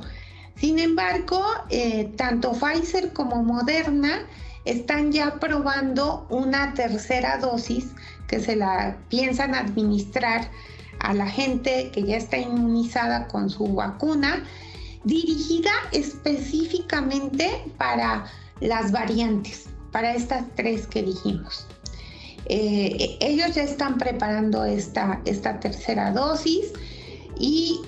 Sin 0.61 0.77
embargo, 0.77 1.43
eh, 1.69 2.13
tanto 2.17 2.51
Pfizer 2.51 3.13
como 3.13 3.41
Moderna 3.41 4.27
están 4.63 5.11
ya 5.11 5.39
probando 5.39 6.27
una 6.29 6.75
tercera 6.75 7.39
dosis 7.39 7.87
que 8.27 8.39
se 8.39 8.55
la 8.55 8.95
piensan 9.09 9.55
administrar 9.55 10.51
a 10.99 11.15
la 11.15 11.25
gente 11.25 11.89
que 11.91 12.03
ya 12.03 12.15
está 12.15 12.37
inmunizada 12.37 13.27
con 13.27 13.49
su 13.49 13.73
vacuna, 13.73 14.43
dirigida 15.03 15.71
específicamente 15.93 17.49
para 17.79 18.27
las 18.59 18.91
variantes, 18.91 19.65
para 19.91 20.13
estas 20.13 20.45
tres 20.55 20.85
que 20.85 21.01
dijimos. 21.01 21.65
Eh, 22.45 23.17
ellos 23.19 23.55
ya 23.55 23.63
están 23.63 23.97
preparando 23.97 24.63
esta, 24.63 25.21
esta 25.25 25.59
tercera 25.59 26.11
dosis 26.11 26.71
y 27.39 27.81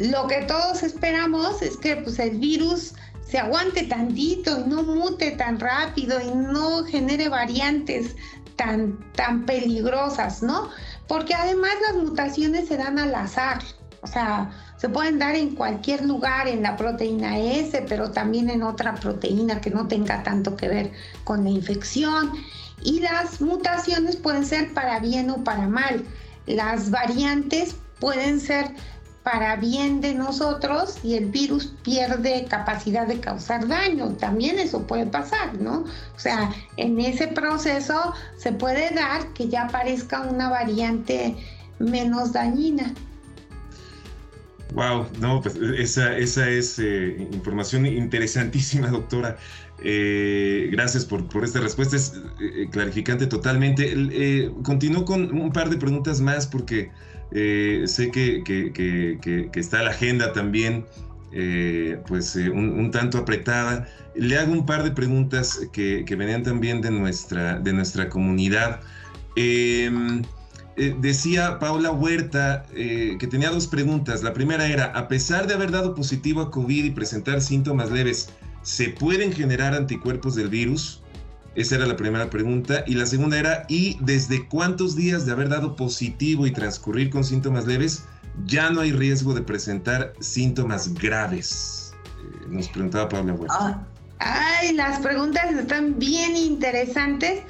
lo 0.00 0.26
que 0.26 0.42
todos 0.42 0.82
esperamos 0.82 1.60
es 1.60 1.76
que 1.76 1.96
pues, 1.96 2.18
el 2.18 2.38
virus 2.38 2.94
se 3.28 3.38
aguante 3.38 3.82
tantito 3.84 4.60
y 4.60 4.68
no 4.68 4.82
mute 4.82 5.32
tan 5.32 5.60
rápido 5.60 6.18
y 6.20 6.34
no 6.34 6.84
genere 6.84 7.28
variantes 7.28 8.16
tan, 8.56 8.98
tan 9.12 9.44
peligrosas, 9.44 10.42
¿no? 10.42 10.70
Porque 11.06 11.34
además 11.34 11.72
las 11.86 12.02
mutaciones 12.02 12.68
se 12.68 12.76
dan 12.76 12.98
al 12.98 13.14
azar, 13.14 13.62
o 14.02 14.06
sea, 14.06 14.50
se 14.78 14.88
pueden 14.88 15.18
dar 15.18 15.34
en 15.34 15.54
cualquier 15.54 16.04
lugar, 16.06 16.48
en 16.48 16.62
la 16.62 16.76
proteína 16.76 17.38
S, 17.38 17.84
pero 17.86 18.10
también 18.10 18.48
en 18.48 18.62
otra 18.62 18.94
proteína 18.94 19.60
que 19.60 19.70
no 19.70 19.86
tenga 19.86 20.22
tanto 20.22 20.56
que 20.56 20.68
ver 20.68 20.92
con 21.24 21.44
la 21.44 21.50
infección. 21.50 22.32
Y 22.82 23.00
las 23.00 23.42
mutaciones 23.42 24.16
pueden 24.16 24.46
ser 24.46 24.72
para 24.72 24.98
bien 25.00 25.28
o 25.28 25.44
para 25.44 25.68
mal. 25.68 26.02
Las 26.46 26.90
variantes 26.90 27.76
pueden 27.98 28.40
ser 28.40 28.74
para 29.22 29.56
bien 29.56 30.00
de 30.00 30.14
nosotros 30.14 30.98
y 31.02 31.14
el 31.14 31.26
virus 31.26 31.74
pierde 31.82 32.46
capacidad 32.48 33.06
de 33.06 33.20
causar 33.20 33.68
daño. 33.68 34.12
También 34.14 34.58
eso 34.58 34.86
puede 34.86 35.06
pasar, 35.06 35.60
¿no? 35.60 35.84
O 36.16 36.18
sea, 36.18 36.50
en 36.76 36.98
ese 37.00 37.28
proceso 37.28 38.14
se 38.38 38.52
puede 38.52 38.94
dar 38.94 39.26
que 39.34 39.48
ya 39.48 39.64
aparezca 39.64 40.22
una 40.22 40.48
variante 40.48 41.36
menos 41.78 42.32
dañina. 42.32 42.94
Wow, 44.72 45.06
no, 45.18 45.42
pues 45.42 45.56
esa, 45.56 46.16
esa 46.16 46.48
es 46.48 46.78
eh, 46.78 47.28
información 47.32 47.86
interesantísima, 47.86 48.88
doctora. 48.88 49.36
Eh, 49.82 50.68
gracias 50.70 51.04
por, 51.04 51.26
por, 51.28 51.44
esta 51.44 51.60
respuesta, 51.60 51.96
es 51.96 52.14
eh, 52.40 52.68
clarificante 52.70 53.26
totalmente. 53.26 54.50
continúo 54.62 55.04
con 55.04 55.36
un 55.38 55.52
par 55.52 55.70
de 55.70 55.76
preguntas 55.76 56.20
más 56.20 56.46
porque 56.46 56.90
eh, 57.32 57.84
sé 57.86 58.10
que, 58.10 58.42
está 59.54 59.82
la 59.82 59.90
agenda 59.90 60.32
también, 60.32 60.84
eh, 61.32 62.00
pues 62.06 62.34
eh, 62.36 62.50
un, 62.50 62.90
tanto 62.90 63.18
apretada. 63.18 63.88
Le 64.14 64.36
hago 64.36 64.52
un 64.52 64.66
par 64.66 64.82
de 64.82 64.90
preguntas 64.90 65.60
que, 65.72 66.04
venían 66.16 66.42
también 66.42 66.80
de 66.80 66.90
nuestra, 66.90 67.58
de 67.58 67.72
nuestra 67.72 68.08
comunidad. 68.08 68.80
Em, 69.36 70.22
decía 71.00 71.58
Paula 71.58 71.92
Huerta 71.92 72.66
que 72.74 73.26
tenía 73.30 73.50
dos 73.50 73.66
preguntas. 73.66 74.22
La 74.22 74.32
primera 74.32 74.66
era, 74.66 74.86
a 74.86 75.08
pesar 75.08 75.46
de 75.46 75.54
haber 75.54 75.70
dado 75.70 75.94
positivo 75.94 76.40
a 76.40 76.50
COVID 76.50 76.84
y 76.84 76.90
presentar 76.90 77.40
síntomas 77.40 77.90
leves, 77.90 78.30
¿se 78.62 78.88
pueden 78.88 79.32
generar 79.32 79.74
anticuerpos 79.74 80.34
del 80.34 80.48
virus? 80.48 80.99
Esa 81.54 81.76
era 81.76 81.86
la 81.86 81.96
primera 81.96 82.30
pregunta. 82.30 82.84
Y 82.86 82.94
la 82.94 83.06
segunda 83.06 83.38
era, 83.38 83.64
¿y 83.68 83.98
desde 84.00 84.46
cuántos 84.46 84.96
días 84.96 85.26
de 85.26 85.32
haber 85.32 85.48
dado 85.48 85.76
positivo 85.76 86.46
y 86.46 86.52
transcurrir 86.52 87.10
con 87.10 87.24
síntomas 87.24 87.66
leves 87.66 88.04
ya 88.46 88.70
no 88.70 88.80
hay 88.80 88.92
riesgo 88.92 89.34
de 89.34 89.42
presentar 89.42 90.12
síntomas 90.20 90.94
graves? 90.94 91.92
Eh, 92.04 92.46
nos 92.48 92.68
preguntaba 92.68 93.08
Pablo 93.08 93.46
ah, 93.48 93.82
ay, 94.18 94.74
las 94.74 95.00
preguntas 95.00 95.52
están 95.52 95.98
bien 95.98 96.36
interesantes 96.36 97.42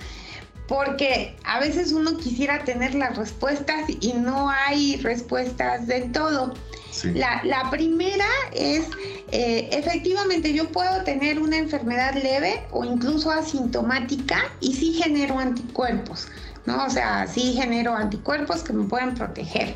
porque 0.70 1.34
a 1.42 1.58
veces 1.58 1.90
uno 1.90 2.16
quisiera 2.16 2.62
tener 2.62 2.94
las 2.94 3.16
respuestas 3.16 3.90
y 4.00 4.12
no 4.12 4.48
hay 4.48 4.98
respuestas 4.98 5.88
del 5.88 6.12
todo. 6.12 6.54
La, 7.12 7.68
primera 7.72 8.28
es, 8.52 8.84
eh, 9.32 9.68
efectivamente, 9.72 10.54
yo 10.54 10.68
puedo 10.68 11.02
tener 11.02 11.40
una 11.40 11.56
enfermedad 11.56 12.14
leve 12.14 12.62
o 12.70 12.84
incluso 12.84 13.32
asintomática 13.32 14.44
y 14.60 14.72
sí 14.74 14.92
genero 14.94 15.40
anticuerpos, 15.40 16.28
¿no? 16.66 16.84
O 16.84 16.90
sea, 16.90 17.26
sí 17.26 17.54
genero 17.54 17.96
anticuerpos 17.96 18.62
que 18.62 18.72
me 18.72 18.84
pueden 18.84 19.16
proteger. 19.16 19.74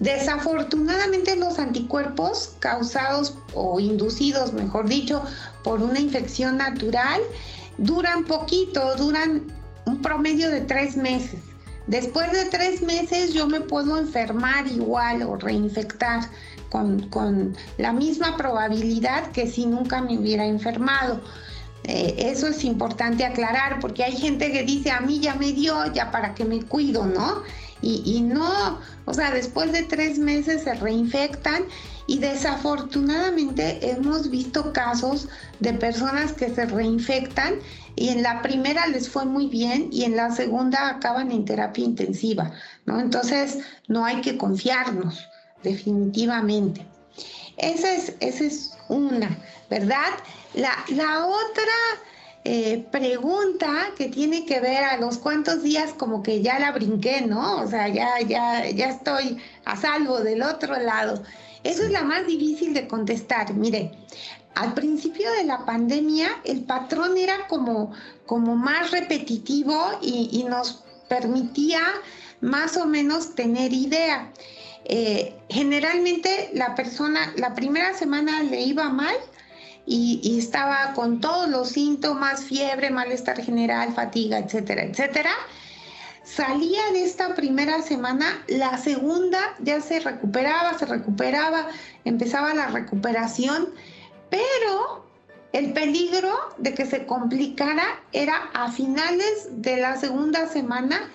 Desafortunadamente 0.00 1.36
los 1.36 1.60
anticuerpos 1.60 2.56
causados 2.58 3.38
o 3.54 3.78
inducidos, 3.78 4.52
mejor 4.52 4.88
dicho, 4.88 5.22
por 5.62 5.80
una 5.80 6.00
infección 6.00 6.56
natural, 6.56 7.20
duran 7.78 8.24
poquito, 8.24 8.96
duran 8.96 9.57
un 9.88 10.02
promedio 10.02 10.50
de 10.50 10.60
tres 10.60 10.96
meses. 10.96 11.40
Después 11.86 12.30
de 12.32 12.44
tres 12.44 12.82
meses 12.82 13.32
yo 13.32 13.46
me 13.46 13.60
puedo 13.60 13.98
enfermar 13.98 14.66
igual 14.66 15.22
o 15.22 15.36
reinfectar 15.36 16.28
con, 16.68 17.56
la 17.78 17.92
misma 17.94 18.36
probabilidad 18.36 19.30
que 19.32 19.46
si 19.46 19.64
nunca 19.64 20.02
me 20.02 20.18
hubiera 20.18 20.44
enfermado. 20.44 21.22
Eh, 21.84 22.14
eso 22.30 22.48
es 22.48 22.64
importante 22.64 23.24
aclarar 23.24 23.80
porque 23.80 24.04
hay 24.04 24.14
gente 24.14 24.52
que 24.52 24.64
dice 24.64 24.90
a 24.90 25.00
mí 25.00 25.20
ya 25.20 25.34
me 25.36 25.52
dio, 25.52 25.90
ya 25.94 26.10
para 26.10 26.34
que 26.34 26.44
me 26.44 26.62
cuido, 26.62 27.06
¿no? 27.06 27.42
Y, 27.80 28.02
y 28.04 28.20
no, 28.20 28.80
o 29.06 29.14
sea, 29.14 29.30
después 29.30 29.72
de 29.72 29.84
tres 29.84 30.18
meses 30.18 30.64
se 30.64 30.74
reinfectan 30.74 31.62
y 32.06 32.18
desafortunadamente 32.18 33.90
hemos 33.90 34.28
visto 34.28 34.72
casos 34.72 35.28
de 35.60 35.72
personas 35.72 36.32
que 36.32 36.48
se 36.50 36.66
reinfectan 36.66 37.54
y 37.98 38.10
en 38.10 38.22
la 38.22 38.42
primera 38.42 38.86
les 38.86 39.08
fue 39.08 39.24
muy 39.24 39.48
bien 39.48 39.88
y 39.90 40.04
en 40.04 40.14
la 40.14 40.30
segunda 40.30 40.88
acaban 40.88 41.32
en 41.32 41.44
terapia 41.44 41.84
intensiva, 41.84 42.52
¿no? 42.86 43.00
Entonces 43.00 43.58
no 43.88 44.04
hay 44.04 44.20
que 44.20 44.38
confiarnos, 44.38 45.28
definitivamente. 45.64 46.86
Esa 47.56 47.92
es, 47.92 48.14
esa 48.20 48.44
es 48.44 48.78
una, 48.88 49.36
¿verdad? 49.68 50.12
La, 50.54 50.72
la 50.90 51.26
otra 51.26 51.72
eh, 52.44 52.86
pregunta 52.92 53.90
que 53.96 54.08
tiene 54.08 54.46
que 54.46 54.60
ver 54.60 54.84
a 54.84 54.96
los 54.98 55.18
cuantos 55.18 55.64
días 55.64 55.92
como 55.92 56.22
que 56.22 56.40
ya 56.40 56.60
la 56.60 56.70
brinqué, 56.70 57.22
¿no? 57.22 57.60
O 57.62 57.66
sea, 57.66 57.88
ya, 57.88 58.20
ya, 58.20 58.70
ya 58.70 58.90
estoy 58.90 59.38
a 59.64 59.76
salvo 59.76 60.20
del 60.20 60.42
otro 60.42 60.78
lado. 60.78 61.20
Eso 61.64 61.82
es 61.82 61.90
la 61.90 62.04
más 62.04 62.26
difícil 62.26 62.74
de 62.74 62.86
contestar. 62.86 63.52
Mire, 63.54 63.90
al 64.58 64.74
principio 64.74 65.30
de 65.32 65.44
la 65.44 65.64
pandemia 65.64 66.28
el 66.44 66.64
patrón 66.64 67.16
era 67.16 67.46
como, 67.46 67.92
como 68.26 68.56
más 68.56 68.90
repetitivo 68.90 69.98
y, 70.02 70.44
nos 70.48 70.82
permitía 71.08 71.80
más 72.40 72.76
o 72.76 72.84
menos 72.84 73.36
tener 73.36 73.72
idea. 73.72 74.32
Eh, 74.84 75.34
generalmente 75.48 76.50
la 76.54 76.74
persona, 76.74 77.32
la 77.36 77.54
primera 77.54 77.94
semana 77.94 78.42
le 78.42 78.62
iba 78.62 78.88
mal 78.88 79.14
y, 79.86 80.20
y, 80.24 80.38
estaba 80.40 80.92
con 80.94 81.20
todos 81.20 81.48
los 81.48 81.68
síntomas, 81.68 82.42
fiebre, 82.42 82.90
malestar 82.90 83.40
general, 83.40 83.92
fatiga, 83.94 84.38
etcétera, 84.38 84.82
etcétera. 84.82 85.30
Salía 86.24 86.82
de 86.92 87.04
esta 87.04 87.34
primera 87.36 87.80
semana, 87.80 88.44
la 88.48 88.76
segunda 88.76 89.38
ya 89.60 89.80
se 89.80 90.00
recuperaba, 90.00 90.76
se 90.76 90.84
recuperaba, 90.84 91.68
empezaba 92.04 92.52
la 92.54 92.66
recuperación 92.66 93.68
pero 94.30 95.04
el 95.52 95.72
peligro 95.72 96.34
de 96.58 96.74
que 96.74 96.86
se 96.86 97.06
complicara 97.06 98.00
era 98.12 98.50
a 98.54 98.70
finales 98.70 99.48
de 99.50 99.78
la 99.78 99.96
segunda 99.96 100.46
semana 100.48 101.10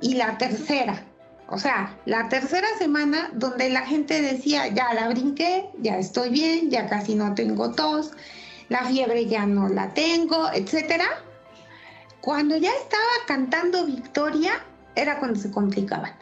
y 0.00 0.14
la 0.14 0.38
tercera. 0.38 1.04
O 1.48 1.58
sea, 1.58 1.96
la 2.04 2.28
tercera 2.28 2.68
semana 2.78 3.30
donde 3.32 3.70
la 3.70 3.86
gente 3.86 4.20
decía, 4.20 4.68
ya 4.68 4.92
la 4.92 5.08
brinqué, 5.08 5.70
ya 5.80 5.98
estoy 5.98 6.28
bien, 6.28 6.70
ya 6.70 6.86
casi 6.88 7.14
no 7.14 7.34
tengo 7.34 7.72
tos, 7.72 8.12
la 8.68 8.84
fiebre 8.84 9.24
ya 9.26 9.46
no 9.46 9.68
la 9.68 9.94
tengo, 9.94 10.50
etc. 10.52 11.02
Cuando 12.20 12.56
ya 12.58 12.70
estaba 12.70 13.02
cantando 13.26 13.86
victoria, 13.86 14.62
era 14.94 15.18
cuando 15.18 15.40
se 15.40 15.50
complicaban. 15.50 16.12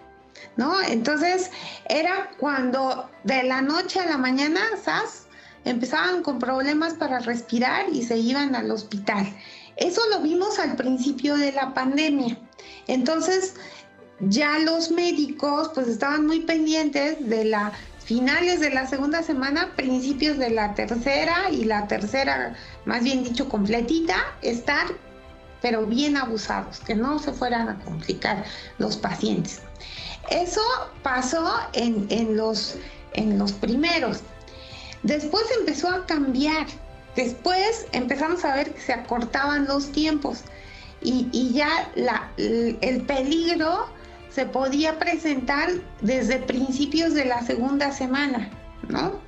¿No? 0.57 0.81
Entonces 0.83 1.50
era 1.88 2.31
cuando 2.38 3.11
de 3.25 3.43
la 3.43 3.62
noche 3.62 4.00
a 4.00 4.07
la 4.07 4.19
mañana, 4.19 4.61
¿sabes? 4.83 5.25
Empezaban 5.66 6.23
con 6.23 6.38
problemas 6.38 6.94
para 6.94 7.18
respirar 7.18 7.87
y 7.92 8.02
se 8.02 8.16
iban 8.16 8.54
al 8.54 8.70
hospital. 8.70 9.26
Eso 9.76 10.00
lo 10.11 10.20
vimos 10.20 10.58
al 10.58 10.76
principio 10.76 11.37
de 11.37 11.52
la 11.52 11.75
pandemia. 11.75 12.38
Entonces, 12.87 13.54
ya 14.20 14.58
los 14.61 14.90
médicos 14.90 15.70
pues 15.75 15.88
estaban 15.88 16.26
muy 16.26 16.40
pendientes 16.40 17.28
de 17.28 17.44
las 17.44 17.73
finales 18.04 18.61
de 18.61 18.70
la 18.70 18.87
segunda 18.87 19.23
semana, 19.23 19.73
principios 19.76 20.38
de 20.38 20.50
la 20.50 20.75
tercera 20.75 21.50
y 21.50 21.64
la 21.64 21.88
tercera, 21.88 22.54
más 22.85 23.02
bien 23.02 23.25
dicho, 23.25 23.49
completita, 23.49 24.16
estar 24.42 24.87
pero 25.61 25.85
bien 25.85 26.16
abusados, 26.16 26.78
que 26.80 26.94
no 26.94 27.18
se 27.18 27.32
fueran 27.32 27.68
a 27.68 27.78
complicar 27.80 28.44
los 28.78 28.96
pacientes. 28.96 29.61
Eso 30.30 30.61
pasó 31.02 31.58
en, 31.73 32.06
en 32.11 32.37
los, 32.37 32.76
en 33.14 33.38
los 33.38 33.52
primeros. 33.52 34.20
Después 35.03 35.45
empezó 35.59 35.88
a 35.88 36.07
cambiar. 36.07 36.67
Después 37.15 37.87
empezamos 37.93 38.45
a 38.45 38.55
ver 38.55 38.75
que 38.75 38.81
se 38.81 38.93
acortaban 38.93 39.67
los 39.67 39.91
tiempos 39.93 40.43
y, 41.00 41.53
ya 41.53 41.91
el 41.97 43.03
peligro 43.07 43.87
se 44.31 44.45
podía 44.45 44.99
presentar 44.99 45.71
desde 46.03 46.38
principios 46.38 47.15
de 47.15 47.25
la 47.25 47.43
segunda 47.43 47.91
semana, 47.93 48.50
¿no? 48.88 49.19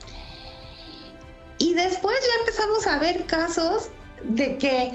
Y 1.59 1.75
después 1.75 2.17
ya 2.21 2.41
empezamos 2.41 2.87
a 2.87 2.99
ver 2.99 3.25
casos 3.25 3.89
de 4.23 4.59
que 4.59 4.93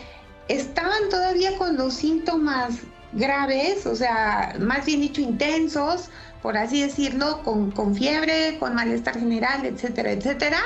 estaban 0.48 1.10
todavía 1.10 1.58
con 1.58 1.78
los 1.78 1.96
síntomas 1.96 2.76
graves, 3.14 3.86
o 3.86 3.96
sea, 3.96 4.56
más 4.60 4.86
bien 4.86 5.02
dicho 5.02 5.22
intensos, 5.22 6.10
por 6.44 6.58
así 6.58 6.82
decirlo, 6.82 7.42
con, 7.42 7.96
fiebre, 7.96 8.58
con 8.60 8.76
malestar 8.76 9.18
general, 9.18 9.66
etcétera, 9.66 10.12
etcétera. 10.12 10.60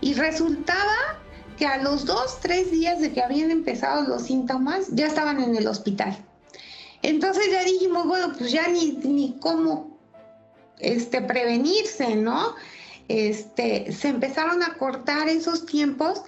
Y 0.00 0.14
resultaba 0.14 1.20
que 1.58 1.66
a 1.66 1.76
los 1.82 2.06
dos, 2.06 2.40
tres 2.40 2.70
días 2.70 3.00
de 3.00 3.12
que 3.12 3.22
habían 3.22 3.50
empezado 3.50 4.08
los 4.08 4.22
síntomas, 4.22 4.86
ya 4.92 5.06
estaban 5.06 5.42
en 5.42 5.56
el 5.56 5.66
hospital. 5.66 6.16
Entonces 7.02 7.44
ya 7.52 7.62
dijimos, 7.64 8.06
bueno, 8.06 8.32
pues 8.36 8.50
ya 8.50 8.66
ni, 8.68 8.92
ni 9.04 9.36
cómo 9.40 9.98
este, 10.78 11.20
prevenirse, 11.20 12.16
¿no? 12.16 12.54
Este, 13.08 13.92
se 13.92 14.08
empezaron 14.08 14.62
a 14.62 14.78
cortar 14.78 15.28
esos 15.28 15.66
tiempos 15.66 16.22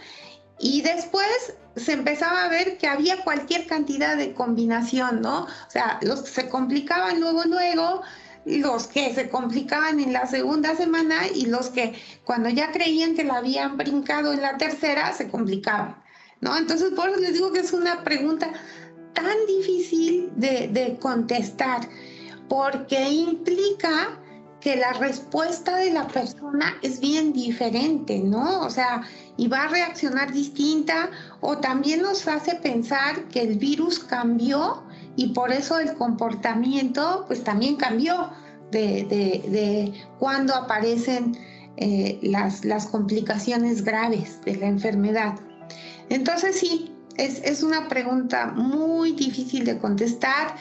y 0.59 0.83
después 0.83 1.55
se 1.77 1.93
empezaba 1.93 2.45
a 2.45 2.49
ver 2.49 2.77
que 2.77 2.89
había 2.89 3.25
cualquier 3.25 3.67
cantidad 3.67 4.19
de 4.19 4.35
combinación, 4.35 5.23
¿no? 5.23 5.45
O 5.45 5.71
sea, 5.71 5.99
los 6.03 6.21
que 6.21 6.31
se 6.31 6.49
complicaban 6.51 7.21
luego, 7.21 7.45
luego, 7.45 8.03
los 8.47 8.87
que 8.87 9.13
se 9.13 9.29
complicaban 9.29 9.99
en 9.99 10.13
la 10.13 10.27
segunda 10.27 10.77
semana 10.77 11.27
y 11.35 11.47
los 11.47 11.69
que 11.71 11.95
cuando 12.25 12.49
ya 12.49 12.71
creían 12.71 13.17
que 13.17 13.25
la 13.25 13.39
habían 13.39 13.77
brincado 13.77 14.33
en 14.33 14.41
la 14.41 14.57
tercera 14.57 15.13
se 15.13 15.29
complicaban, 15.29 15.97
¿no? 16.41 16.57
Entonces, 16.57 16.93
por 16.93 17.09
eso 17.09 17.21
les 17.21 17.35
digo 17.35 17.53
que 17.53 17.59
es 17.61 17.73
una 17.73 18.05
pregunta 18.05 18.53
tan 19.15 19.37
difícil 19.49 20.31
de, 20.37 20.69
de 20.69 20.97
contestar, 21.01 21.89
porque 22.49 23.11
implica 23.11 24.21
que 24.61 24.77
la 24.77 24.93
respuesta 24.93 25.77
de 25.77 25.93
la 25.93 26.07
persona 26.07 26.77
es 26.83 27.01
bien 27.01 27.33
diferente, 27.33 28.21
¿no? 28.21 28.63
O 28.63 28.71
sea, 28.71 29.03
y 29.37 29.49
va 29.49 29.65
a 29.65 29.69
reaccionar 29.69 30.33
distinta 30.33 31.11
o 31.41 31.59
también 31.59 32.03
nos 32.03 32.29
hace 32.29 32.55
pensar 32.57 33.25
que 33.25 33.41
el 33.41 33.59
virus 33.59 33.99
cambió 33.99 34.86
y 35.17 35.29
por 35.29 35.53
eso 35.53 35.79
el 35.79 35.95
comportamiento 35.95 37.25
pues 37.27 37.43
también 37.43 37.77
cambió 37.77 38.31
de, 38.71 39.05
de, 39.49 39.93
cuando 40.19 40.55
aparecen 40.55 41.37
eh, 41.77 42.19
las, 42.23 42.65
las, 42.65 42.87
complicaciones 42.87 43.83
graves 43.83 44.41
de 44.45 44.57
la 44.57 44.67
enfermedad. 44.67 45.35
Entonces 46.09 46.59
sí, 46.59 46.93
es, 47.17 47.41
es 47.43 47.63
una 47.63 47.89
pregunta 47.89 48.47
muy 48.47 49.13
difícil 49.13 49.65
de 49.65 49.79
contestar. 49.79 50.55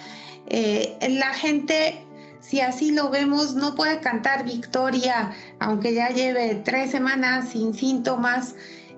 Eh, 0.48 0.98
la 1.10 1.34
gente, 1.34 2.06
si 2.40 2.62
así 2.62 2.92
lo 2.92 3.10
vemos, 3.10 3.56
no 3.56 3.76
puede 3.76 4.00
cantar 4.00 4.46
victoria, 4.46 5.34
aunque 5.60 5.94
ya 5.94 6.10
lleve 6.10 6.62
tres 6.64 6.92
semanas 6.92 7.50
sin 7.50 7.74
síntomas 7.74 8.56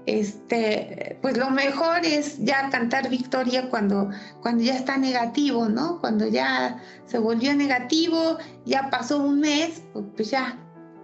este, 0.08 1.20
pues 1.22 1.38
lo 1.38 1.50
mejor 1.52 2.06
es 2.06 2.38
ya 2.40 2.70
cantar 2.70 3.10
victoria 3.10 3.70
cuando, 3.70 4.10
cuando 4.42 4.64
ya 4.64 4.76
está 4.76 4.98
negativo, 4.98 5.68
¿no? 5.68 6.00
Cuando 6.00 6.28
ya 6.28 6.82
se 7.06 7.20
volvió 7.20 7.54
negativo, 7.54 8.38
ya 8.66 8.90
pasó 8.90 9.22
un 9.22 9.42
mes, 9.42 9.84
pues 10.16 10.32
ya, 10.32 10.58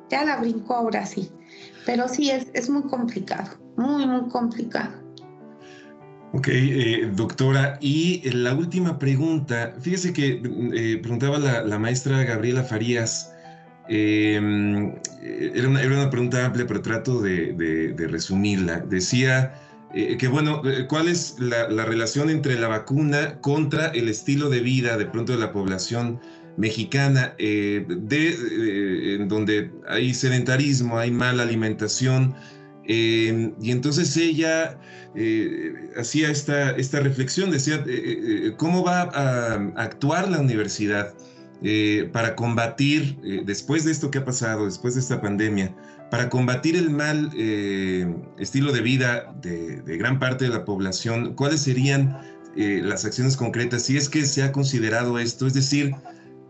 ya 0.09 0.23
la 0.23 0.37
brincó 0.37 0.75
ahora 0.75 1.05
sí. 1.05 1.29
Pero 1.85 2.07
sí, 2.07 2.31
es, 2.31 2.47
es 2.53 2.69
muy 2.69 2.83
complicado, 2.83 3.51
muy, 3.75 4.07
muy 4.07 4.29
complicado. 4.29 5.03
Ok, 6.31 6.47
eh, 6.47 7.11
doctora, 7.13 7.77
y 7.81 8.27
la 8.31 8.55
última 8.55 8.97
pregunta, 8.97 9.75
fíjese 9.81 10.13
que 10.13 10.41
eh, 10.73 10.97
preguntaba 10.99 11.37
la 11.37 11.77
maestra 11.77 12.23
Gabriela 12.23 12.63
Farías, 12.63 13.32
Em, 13.89 14.95
era, 15.21 15.67
una, 15.67 15.81
era, 15.81 15.93
una, 15.95 16.09
pregunta 16.09 16.45
amplia, 16.45 16.65
pero 16.65 16.81
trato 16.81 17.21
de, 17.21 17.95
resumirla. 18.09 18.79
Decía 18.79 19.53
eh, 19.93 20.17
que, 20.17 20.27
bueno, 20.27 20.61
eh, 20.65 20.87
¿cuál 20.87 21.07
es 21.09 21.35
la, 21.39 21.67
relación 21.85 22.29
entre 22.29 22.57
la 22.57 22.67
vacuna 22.67 23.39
contra 23.41 23.87
el 23.87 24.09
estilo 24.09 24.49
de 24.49 24.61
vida 24.61 24.97
de 24.97 25.05
pronto 25.05 25.33
de 25.33 25.39
la 25.39 25.51
población 25.51 26.19
mexicana, 26.55 27.33
eh, 27.39 27.85
de, 27.87 29.15
en 29.15 29.27
donde 29.27 29.71
hay 29.87 30.13
sedentarismo, 30.13 30.97
hay 30.97 31.11
mala 31.11 31.43
alimentación? 31.43 32.33
Em, 32.85 33.53
y 33.61 33.71
entonces 33.71 34.15
ella 34.17 34.77
hacía 35.97 36.29
esta, 36.31 36.71
esta 36.71 36.99
reflexión, 36.99 37.51
decía, 37.51 37.83
¿cómo 38.57 38.83
va 38.83 39.03
a 39.13 39.55
actuar 39.75 40.29
la 40.29 40.39
universidad? 40.39 41.13
Eh, 41.61 42.09
para 42.11 42.35
combatir, 42.35 43.17
eh, 43.23 43.41
después 43.45 43.85
de 43.85 43.91
esto 43.91 44.11
que 44.11 44.17
ha 44.17 44.25
pasado, 44.25 44.65
después 44.65 44.95
de 44.95 44.99
esta 44.99 45.21
pandemia, 45.21 45.73
para 46.11 46.29
combatir 46.29 46.75
el 46.75 46.89
mal 46.89 47.31
eh, 47.37 48.13
estilo 48.37 48.73
de 48.73 48.81
vida 48.81 49.33
de, 49.41 49.81
gran 49.97 50.19
parte 50.19 50.43
de 50.45 50.51
la 50.51 50.65
población, 50.65 51.35
¿cuáles 51.35 51.61
serían 51.61 52.19
las 52.55 53.03
acciones 53.03 53.35
concretas 53.35 53.81
si 53.81 53.97
es 53.97 54.09
que 54.09 54.25
se 54.25 54.43
ha 54.43 54.51
considerado 54.51 55.17
esto? 55.17 55.47
Es 55.47 55.55
decir, 55.55 55.95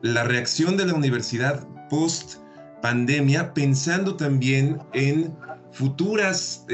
la 0.01 0.25
reacción 0.25 0.75
de 0.75 0.85
la 0.85 0.93
universidad 0.95 1.65
post 1.89 2.39
pandemia, 2.81 3.53
pensando 3.53 4.17
también 4.17 4.79
en 4.91 5.33
futuras 5.71 6.65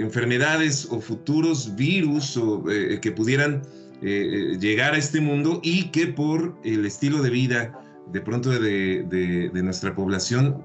enfermedades 0.00 0.88
o 0.90 1.00
futuros 1.00 1.76
virus 1.76 2.40
que 3.00 3.12
pudieran 3.12 3.62
eh, 4.02 4.52
eh, 4.52 4.58
llegar 4.58 4.94
a 4.94 4.98
este 4.98 5.20
mundo 5.20 5.60
y 5.62 5.90
que 5.90 6.06
por 6.06 6.58
el 6.64 6.84
estilo 6.84 7.22
de 7.22 7.30
vida 7.30 7.80
de 8.12 8.20
pronto 8.20 8.50
de, 8.50 9.50
nuestra 9.54 9.94
población 9.94 10.64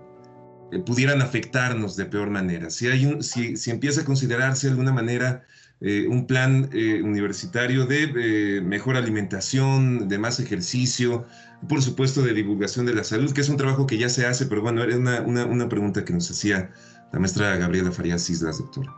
eh, 0.71 0.79
pudieran 0.79 1.21
afectarnos 1.21 1.95
de 1.95 2.05
peor 2.05 2.29
manera. 2.29 2.69
Si, 2.69 2.87
hay 2.87 3.05
un, 3.05 3.23
si, 3.23 3.57
si 3.57 3.71
empieza 3.71 4.01
a 4.01 4.05
considerarse 4.05 4.67
de 4.67 4.71
alguna 4.71 4.93
manera 4.93 5.43
eh, 5.81 6.07
un 6.07 6.27
plan 6.27 6.69
eh, 6.73 7.01
universitario 7.01 7.85
de 7.85 8.61
mejor 8.63 8.95
alimentación, 8.95 10.07
de 10.07 10.19
más 10.19 10.39
ejercicio, 10.39 11.25
por 11.67 11.81
supuesto 11.81 12.21
de 12.21 12.33
divulgación 12.33 12.85
de 12.85 12.93
la 12.93 13.03
salud, 13.03 13.31
que 13.33 13.41
es 13.41 13.49
un 13.49 13.57
trabajo 13.57 13.87
que 13.87 13.97
ya 13.97 14.09
se 14.09 14.25
hace, 14.25 14.45
pero 14.45 14.61
bueno, 14.61 14.83
era 14.83 14.95
una, 14.95 15.21
una, 15.21 15.45
una 15.45 15.69
pregunta 15.69 16.05
que 16.05 16.13
nos 16.13 16.29
hacía 16.29 16.69
la 17.11 17.19
maestra 17.19 17.57
Gabriela 17.57 17.91
Farías 17.91 18.29
Islas, 18.29 18.59
doctora. 18.59 18.93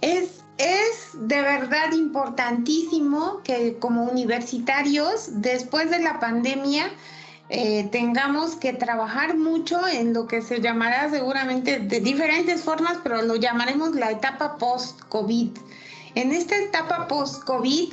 Es, 0.00 0.39
de 1.14 1.42
verdad 1.42 1.92
importantísimo 1.92 3.40
que 3.44 3.76
como 3.78 4.04
universitarios, 4.04 5.42
después 5.42 5.90
de 5.90 6.00
la 6.00 6.20
pandemia, 6.20 6.90
eh, 7.48 7.88
tengamos 7.90 8.54
que 8.54 8.72
trabajar 8.72 9.36
mucho 9.36 9.86
en 9.88 10.14
lo 10.14 10.26
que 10.26 10.40
se 10.40 10.60
llamará 10.60 11.10
seguramente 11.10 11.80
de 11.80 12.00
diferentes 12.00 12.62
formas, 12.62 12.98
pero 13.02 13.22
lo 13.22 13.34
llamaremos 13.36 13.94
la 13.96 14.12
etapa 14.12 14.56
post-COVID. 14.56 15.50
En 16.14 16.32
esta 16.32 16.56
etapa 16.56 17.08
post-COVID 17.08 17.92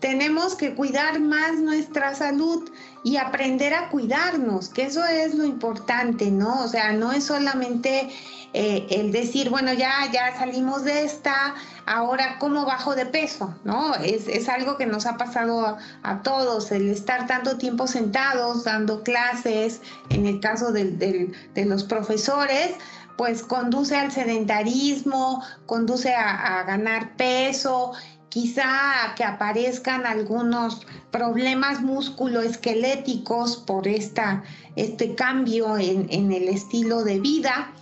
tenemos 0.00 0.54
que 0.54 0.74
cuidar 0.74 1.20
más 1.20 1.58
nuestra 1.58 2.14
salud 2.14 2.70
y 3.04 3.16
aprender 3.16 3.74
a 3.74 3.88
cuidarnos, 3.90 4.68
que 4.70 4.84
eso 4.84 5.04
es 5.04 5.34
lo 5.34 5.44
importante, 5.44 6.30
¿no? 6.30 6.64
O 6.64 6.68
sea, 6.68 6.92
no 6.92 7.12
es 7.12 7.24
solamente 7.24 8.10
eh, 8.52 8.86
el 8.90 9.12
decir, 9.12 9.50
bueno, 9.50 9.72
ya, 9.72 10.10
ya 10.12 10.36
salimos 10.36 10.84
de 10.84 11.04
esta, 11.04 11.54
ahora 11.86 12.38
cómo 12.38 12.64
bajo 12.64 12.94
de 12.94 13.06
peso, 13.06 13.54
¿no? 13.64 13.94
Es, 13.94 14.48
algo 14.48 14.76
que 14.76 14.86
nos 14.86 15.06
ha 15.06 15.16
pasado 15.16 15.76
a, 16.02 16.22
todos, 16.22 16.72
el 16.72 16.88
estar 16.88 17.26
tanto 17.26 17.58
tiempo 17.58 17.86
sentados, 17.86 18.64
dando 18.64 19.02
clases, 19.02 19.80
en 20.08 20.26
el 20.26 20.40
caso 20.40 20.72
de 20.72 21.32
los 21.54 21.84
profesores, 21.84 22.74
pues 23.20 23.42
conduce 23.42 23.94
al 23.96 24.10
sedentarismo, 24.10 25.44
conduce 25.66 26.14
a, 26.14 26.62
ganar 26.62 27.16
peso, 27.16 27.92
quizá 28.30 29.14
que 29.16 29.24
aparezcan 29.24 30.06
algunos 30.06 30.86
problemas 31.10 31.82
musculoesqueléticos 31.82 33.58
por 33.58 33.86
esta, 33.86 34.42
este 34.76 35.14
cambio 35.14 35.76
en, 35.76 36.06
en 36.10 36.32
el 36.32 36.48
estilo 36.48 37.04
de 37.04 37.20
vida 37.20 37.72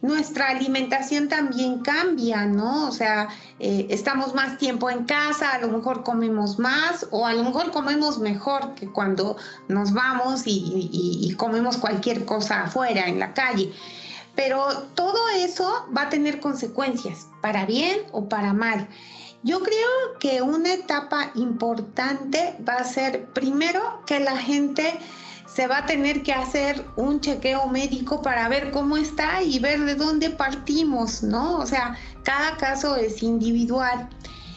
nuestra 0.00 0.50
alimentación 0.50 1.28
también 1.28 1.80
cambia, 1.80 2.46
¿no? 2.46 2.88
O 2.88 2.92
sea, 2.92 3.28
eh, 3.58 3.86
estamos 3.90 4.34
más 4.34 4.58
tiempo 4.58 4.90
en 4.90 5.04
casa, 5.04 5.50
a 5.50 5.58
lo 5.58 5.68
mejor 5.68 6.04
comemos 6.04 6.58
más 6.58 7.06
o 7.10 7.26
a 7.26 7.32
lo 7.32 7.42
mejor 7.42 7.72
comemos 7.72 8.18
mejor 8.18 8.74
que 8.74 8.88
cuando 8.88 9.36
nos 9.66 9.92
vamos 9.92 10.42
y, 10.44 11.34
comemos 11.36 11.76
cualquier 11.76 12.24
cosa 12.24 12.64
afuera, 12.64 13.08
en 13.08 13.18
la 13.18 13.34
calle. 13.34 13.72
Pero 14.36 14.68
todo 14.94 15.18
eso 15.36 15.86
va 15.96 16.02
a 16.02 16.08
tener 16.08 16.38
consecuencias, 16.38 17.26
para 17.42 17.66
bien 17.66 17.98
o 18.12 18.28
para 18.28 18.52
mal. 18.52 18.88
Yo 19.42 19.60
creo 19.60 20.18
que 20.18 20.42
una 20.42 20.74
etapa 20.74 21.30
importante 21.34 22.56
va 22.68 22.74
a 22.74 22.84
ser 22.84 23.26
primero 23.26 24.02
que 24.04 24.18
la 24.18 24.36
gente 24.36 24.98
se 25.46 25.66
va 25.66 25.78
a 25.78 25.86
tener 25.86 26.22
que 26.22 26.32
hacer 26.32 26.84
un 26.96 27.20
chequeo 27.20 27.66
médico 27.68 28.20
para 28.22 28.48
ver 28.48 28.70
cómo 28.70 28.96
está 28.96 29.42
y 29.42 29.58
ver 29.58 29.80
de 29.80 29.94
dónde 29.94 30.30
partimos, 30.30 31.22
¿no? 31.22 31.58
O 31.58 31.66
sea, 31.66 31.96
cada 32.22 32.56
caso 32.56 32.96
es 32.96 33.22
individual. 33.22 34.08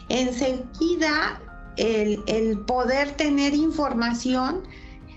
Enseguida, 0.08 1.40
el, 1.76 2.58
poder 2.66 3.12
tener 3.12 3.54
información 3.54 4.62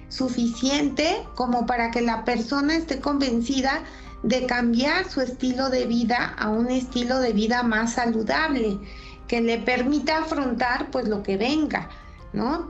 suficiente 0.10 1.23
como 1.36 1.65
para 1.65 1.91
que 1.91 2.01
la 2.01 2.23
persona 2.23 2.75
esté 2.75 2.99
convencida 2.99 3.84
de 4.23 4.45
cambiar 4.45 5.10
su 5.10 5.21
estilo 5.21 5.69
de 5.69 5.86
vida 5.86 6.34
a 6.38 6.49
un 6.49 6.71
estilo 6.71 7.19
de 7.19 7.34
vida 7.34 7.63
más 7.63 7.93
saludable, 7.93 8.80
que 9.27 9.41
le 9.41 9.57
permita 9.59 10.19
afrontar 10.19 10.91
pues 10.91 11.07
lo 11.07 11.23
que 11.23 11.38
venga, 11.38 11.89
¿no? 12.33 12.69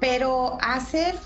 Pero 0.00 0.58
hacer 0.60 1.16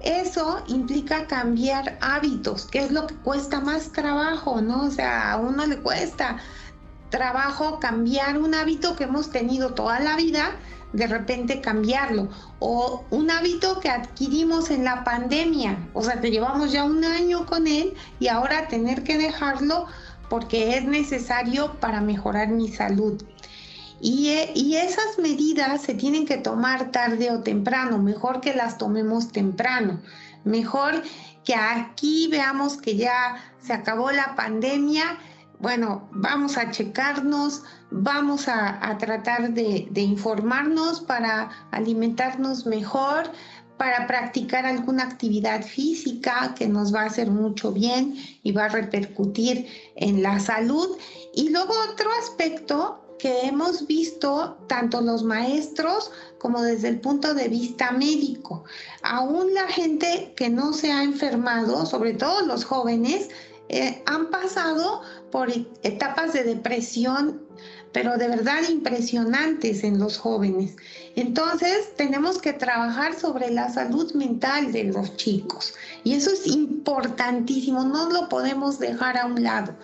eso 0.00 0.62
implica 0.68 1.26
cambiar 1.26 1.98
hábitos, 2.00 2.66
que 2.66 2.80
es 2.80 2.92
lo 2.92 3.06
que 3.06 3.14
cuesta 3.16 3.60
más 3.60 3.92
trabajo, 3.92 4.60
¿no? 4.60 4.84
O 4.84 4.90
sea, 4.90 5.32
a 5.32 5.36
uno 5.36 5.66
le 5.66 5.78
cuesta 5.78 6.38
trabajo 7.10 7.80
cambiar 7.80 8.38
un 8.38 8.54
hábito 8.54 8.96
que 8.96 9.04
hemos 9.04 9.30
tenido 9.30 9.74
toda 9.74 10.00
la 10.00 10.16
vida, 10.16 10.56
de 10.92 11.06
repente 11.06 11.60
cambiarlo. 11.60 12.28
O 12.58 13.04
un 13.10 13.30
hábito 13.30 13.80
que 13.80 13.88
adquirimos 13.88 14.70
en 14.70 14.84
la 14.84 15.02
pandemia, 15.02 15.78
o 15.94 16.02
sea, 16.02 16.20
que 16.20 16.30
llevamos 16.30 16.72
ya 16.72 16.84
un 16.84 17.04
año 17.04 17.46
con 17.46 17.66
él 17.66 17.94
y 18.20 18.28
ahora 18.28 18.68
tener 18.68 19.02
que 19.02 19.18
dejarlo 19.18 19.86
porque 20.28 20.76
es 20.76 20.84
necesario 20.84 21.72
para 21.80 22.00
mejorar 22.00 22.48
mi 22.48 22.68
salud. 22.68 23.22
Eh, 24.00 24.52
y, 24.54 24.76
esas 24.76 25.18
medidas 25.18 25.82
se 25.82 25.94
tienen 25.94 26.26
que 26.26 26.36
tomar 26.36 26.90
tarde 26.90 27.30
o 27.30 27.42
temprano, 27.42 27.98
mejor 27.98 28.40
que 28.40 28.54
las 28.54 28.76
tomemos 28.76 29.32
temprano, 29.32 30.00
mejor 30.44 31.02
que 31.44 31.54
aquí 31.54 32.28
veamos 32.30 32.76
que 32.76 32.96
ya 32.96 33.36
se 33.60 33.72
acabó 33.72 34.10
la 34.10 34.34
pandemia, 34.34 35.18
bueno, 35.60 36.08
vamos 36.12 36.58
a 36.58 36.70
checarnos, 36.70 37.62
vamos 37.90 38.46
a, 38.48 38.96
tratar 38.98 39.54
de, 39.54 39.88
de, 39.90 40.00
informarnos 40.02 41.00
para 41.00 41.50
alimentarnos 41.70 42.66
mejor, 42.66 43.30
para 43.78 44.06
practicar 44.06 44.66
alguna 44.66 45.04
actividad 45.04 45.62
física 45.62 46.54
que 46.54 46.68
nos 46.68 46.94
va 46.94 47.02
a 47.02 47.06
hacer 47.06 47.30
mucho 47.30 47.72
bien 47.72 48.16
y 48.42 48.52
va 48.52 48.66
a 48.66 48.68
repercutir 48.68 49.66
en 49.96 50.22
la 50.22 50.40
salud. 50.40 50.98
Y 51.34 51.50
luego 51.50 51.72
otro 51.90 52.10
aspecto 52.20 53.05
que 53.18 53.46
hemos 53.46 53.86
visto 53.86 54.56
tanto 54.66 55.00
los 55.00 55.22
maestros 55.22 56.10
como 56.38 56.62
desde 56.62 56.88
el 56.88 57.00
punto 57.00 57.34
de 57.34 57.48
vista 57.48 57.90
médico. 57.92 58.64
Aún 59.02 59.54
la 59.54 59.66
gente 59.68 60.32
que 60.36 60.48
no 60.48 60.72
se 60.72 60.92
ha 60.92 61.02
enfermado, 61.02 61.86
sobre 61.86 62.14
todo 62.14 62.42
los 62.42 62.64
jóvenes, 62.64 63.28
eh, 63.68 64.02
han 64.06 64.30
pasado 64.30 65.02
por 65.30 65.50
etapas 65.82 66.32
de 66.32 66.44
depresión, 66.44 67.42
pero 67.92 68.16
de 68.16 68.28
verdad 68.28 68.62
impresionantes 68.68 69.82
en 69.82 69.98
los 69.98 70.18
jóvenes. 70.18 70.76
Entonces 71.16 71.94
tenemos 71.96 72.38
que 72.38 72.52
trabajar 72.52 73.18
sobre 73.18 73.50
la 73.50 73.72
salud 73.72 74.12
mental 74.12 74.70
de 74.70 74.84
los 74.84 75.16
chicos 75.16 75.74
y 76.04 76.14
eso 76.14 76.30
es 76.30 76.46
importantísimo, 76.46 77.84
no 77.84 78.10
lo 78.10 78.28
podemos 78.28 78.78
dejar 78.78 79.16
a 79.16 79.26
un 79.26 79.42
lado. 79.42 79.74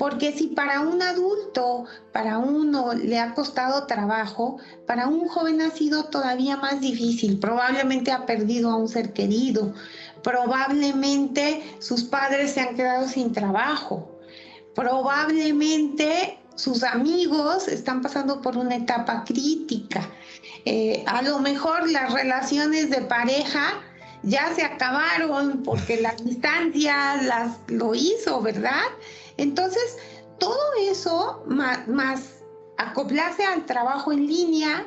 Porque 0.00 0.32
si 0.32 0.46
para 0.46 0.80
un 0.80 1.02
adulto, 1.02 1.84
para 2.10 2.38
uno 2.38 2.94
le 2.94 3.18
ha 3.18 3.34
costado 3.34 3.86
trabajo, 3.86 4.56
para 4.86 5.06
un 5.06 5.28
joven 5.28 5.60
ha 5.60 5.70
sido 5.72 6.04
todavía 6.04 6.56
más 6.56 6.80
difícil. 6.80 7.38
Probablemente 7.38 8.10
ha 8.10 8.24
perdido 8.24 8.70
a 8.70 8.76
un 8.76 8.88
ser 8.88 9.12
querido, 9.12 9.74
probablemente 10.22 11.62
sus 11.80 12.04
padres 12.04 12.52
se 12.52 12.62
han 12.62 12.76
quedado 12.76 13.08
sin 13.08 13.34
trabajo, 13.34 14.18
probablemente 14.74 16.38
sus 16.54 16.82
amigos 16.82 17.68
están 17.68 18.00
pasando 18.00 18.40
por 18.40 18.56
una 18.56 18.76
etapa 18.76 19.24
crítica. 19.26 20.08
Eh, 20.64 21.04
a 21.06 21.20
lo 21.20 21.40
mejor 21.40 21.90
las 21.90 22.10
relaciones 22.10 22.88
de 22.88 23.02
pareja 23.02 23.82
ya 24.22 24.50
se 24.54 24.62
acabaron 24.62 25.62
porque 25.62 26.00
la 26.00 26.14
distancia 26.14 27.16
las 27.22 27.58
lo 27.68 27.94
hizo, 27.94 28.40
¿verdad? 28.40 28.86
Entonces, 29.40 29.96
todo 30.38 30.58
eso, 30.82 31.42
más, 31.46 32.42
acoplarse 32.76 33.42
al 33.42 33.64
trabajo 33.64 34.12
en 34.12 34.26
línea, 34.26 34.86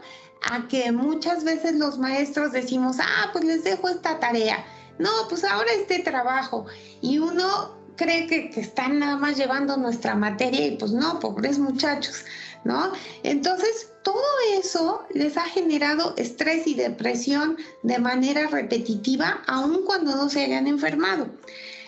a 0.51 0.67
que 0.67 0.91
muchas 0.91 1.43
veces 1.43 1.75
los 1.75 1.97
maestros 1.97 2.51
decimos, 2.51 2.97
ah, 2.99 3.29
pues 3.31 3.45
les 3.45 3.63
dejo 3.63 3.89
esta 3.89 4.19
tarea. 4.19 4.63
No, 4.99 5.09
pues 5.27 5.43
ahora 5.43 5.71
este 5.73 5.99
trabajo. 5.99 6.67
Y 7.01 7.17
uno 7.17 7.77
cree 7.95 8.27
que, 8.27 8.51
que, 8.51 8.59
están 8.59 8.99
nada 8.99 9.17
más 9.17 9.37
llevando 9.37 9.75
nuestra 9.75 10.13
materia 10.13 10.67
y 10.67 10.77
pues 10.77 10.91
no, 10.91 11.19
pobres 11.19 11.57
muchachos, 11.57 12.23
¿no? 12.63 12.91
Entonces, 13.23 13.89
todo 14.03 14.21
eso 14.59 15.03
les 15.15 15.35
ha 15.37 15.45
generado 15.45 16.13
estrés 16.17 16.67
y 16.67 16.75
depresión 16.75 17.57
de 17.81 17.97
manera 17.97 18.47
repetitiva, 18.47 19.41
aun 19.47 19.83
cuando 19.85 20.15
no 20.15 20.29
se 20.29 20.43
hayan 20.43 20.67
enfermado. 20.67 21.27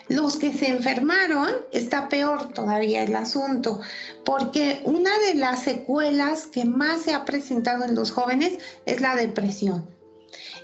Los 0.08 0.38
que 0.38 0.54
se 0.54 0.68
enfermaron, 0.68 1.50
está 1.72 2.10
peor 2.10 2.54
todavía 2.54 3.04
el 3.04 3.16
asunto, 3.16 3.82
porque 4.24 4.82
una 4.84 5.18
de 5.20 5.36
las 5.36 5.64
secuelas 5.64 6.46
que 6.46 6.64
más 6.64 7.02
se 7.02 7.14
ha 7.14 7.26
presentado 7.26 7.86
en 7.86 7.96
los 7.96 8.12
jóvenes 8.12 8.60
es 8.86 9.02
la 9.02 9.16
depresión. 9.16 9.88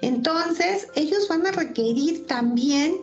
Entonces, 0.01 0.88
ellos 0.95 1.27
van 1.27 1.45
a 1.47 1.51
requerir 1.51 2.27
también 2.27 2.97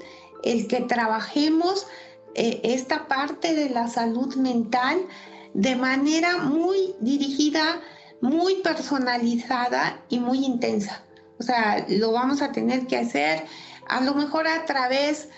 el 0.45 0.69
que 0.69 0.81
trabajemos 0.83 1.87
eh, 2.35 2.61
esta 2.63 3.09
parte 3.09 3.55
de 3.55 3.71
la 3.71 3.89
salud 3.89 4.35
mental 4.37 4.99
de 5.55 5.75
manera 5.75 6.39
muy 6.39 6.95
dirigida, 7.01 7.81
muy 8.21 8.57
personalizada 8.63 10.01
y 10.09 10.21
muy 10.21 10.45
intensa. 10.45 11.03
O 11.41 11.43
sea, 11.43 11.85
lo 11.89 12.13
vamos 12.13 12.43
a 12.43 12.53
tener 12.53 12.87
que 12.87 12.97
hacer 12.97 13.45
a 13.89 14.01
lo 14.01 14.15
mejor 14.15 14.47
a 14.47 14.67
través 14.67 15.29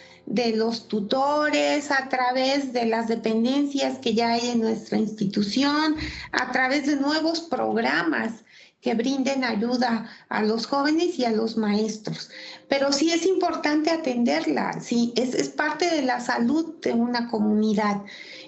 los 0.54 0.88
tutores, 0.88 1.90
a 1.90 2.08
través 2.08 2.72
de 2.72 2.86
las 2.86 3.08
dependencias 3.08 3.98
que 3.98 4.14
ya 4.14 4.32
hay 4.32 4.50
en 4.50 4.60
nuestra 4.60 4.98
institución, 4.98 5.96
a 6.32 6.52
través 6.52 6.86
de 6.86 6.96
nuevos 6.96 7.40
programas 7.40 8.32
que 8.80 8.94
brinden 8.94 9.44
ayuda 9.44 10.08
a 10.28 10.42
los 10.42 10.66
jóvenes 10.66 11.18
y 11.18 11.24
a 11.24 11.32
los 11.32 11.56
maestros. 11.56 12.30
Pero 12.68 12.92
sí 12.92 13.12
es 13.12 13.26
importante 13.26 13.90
atenderla, 13.90 14.80
sí, 14.80 15.12
es, 15.16 15.34
es 15.34 15.50
parte 15.50 15.90
de 15.90 16.02
la 16.02 16.20
salud 16.20 16.74
de 16.80 16.92
una 16.92 17.28
comunidad. 17.28 18.02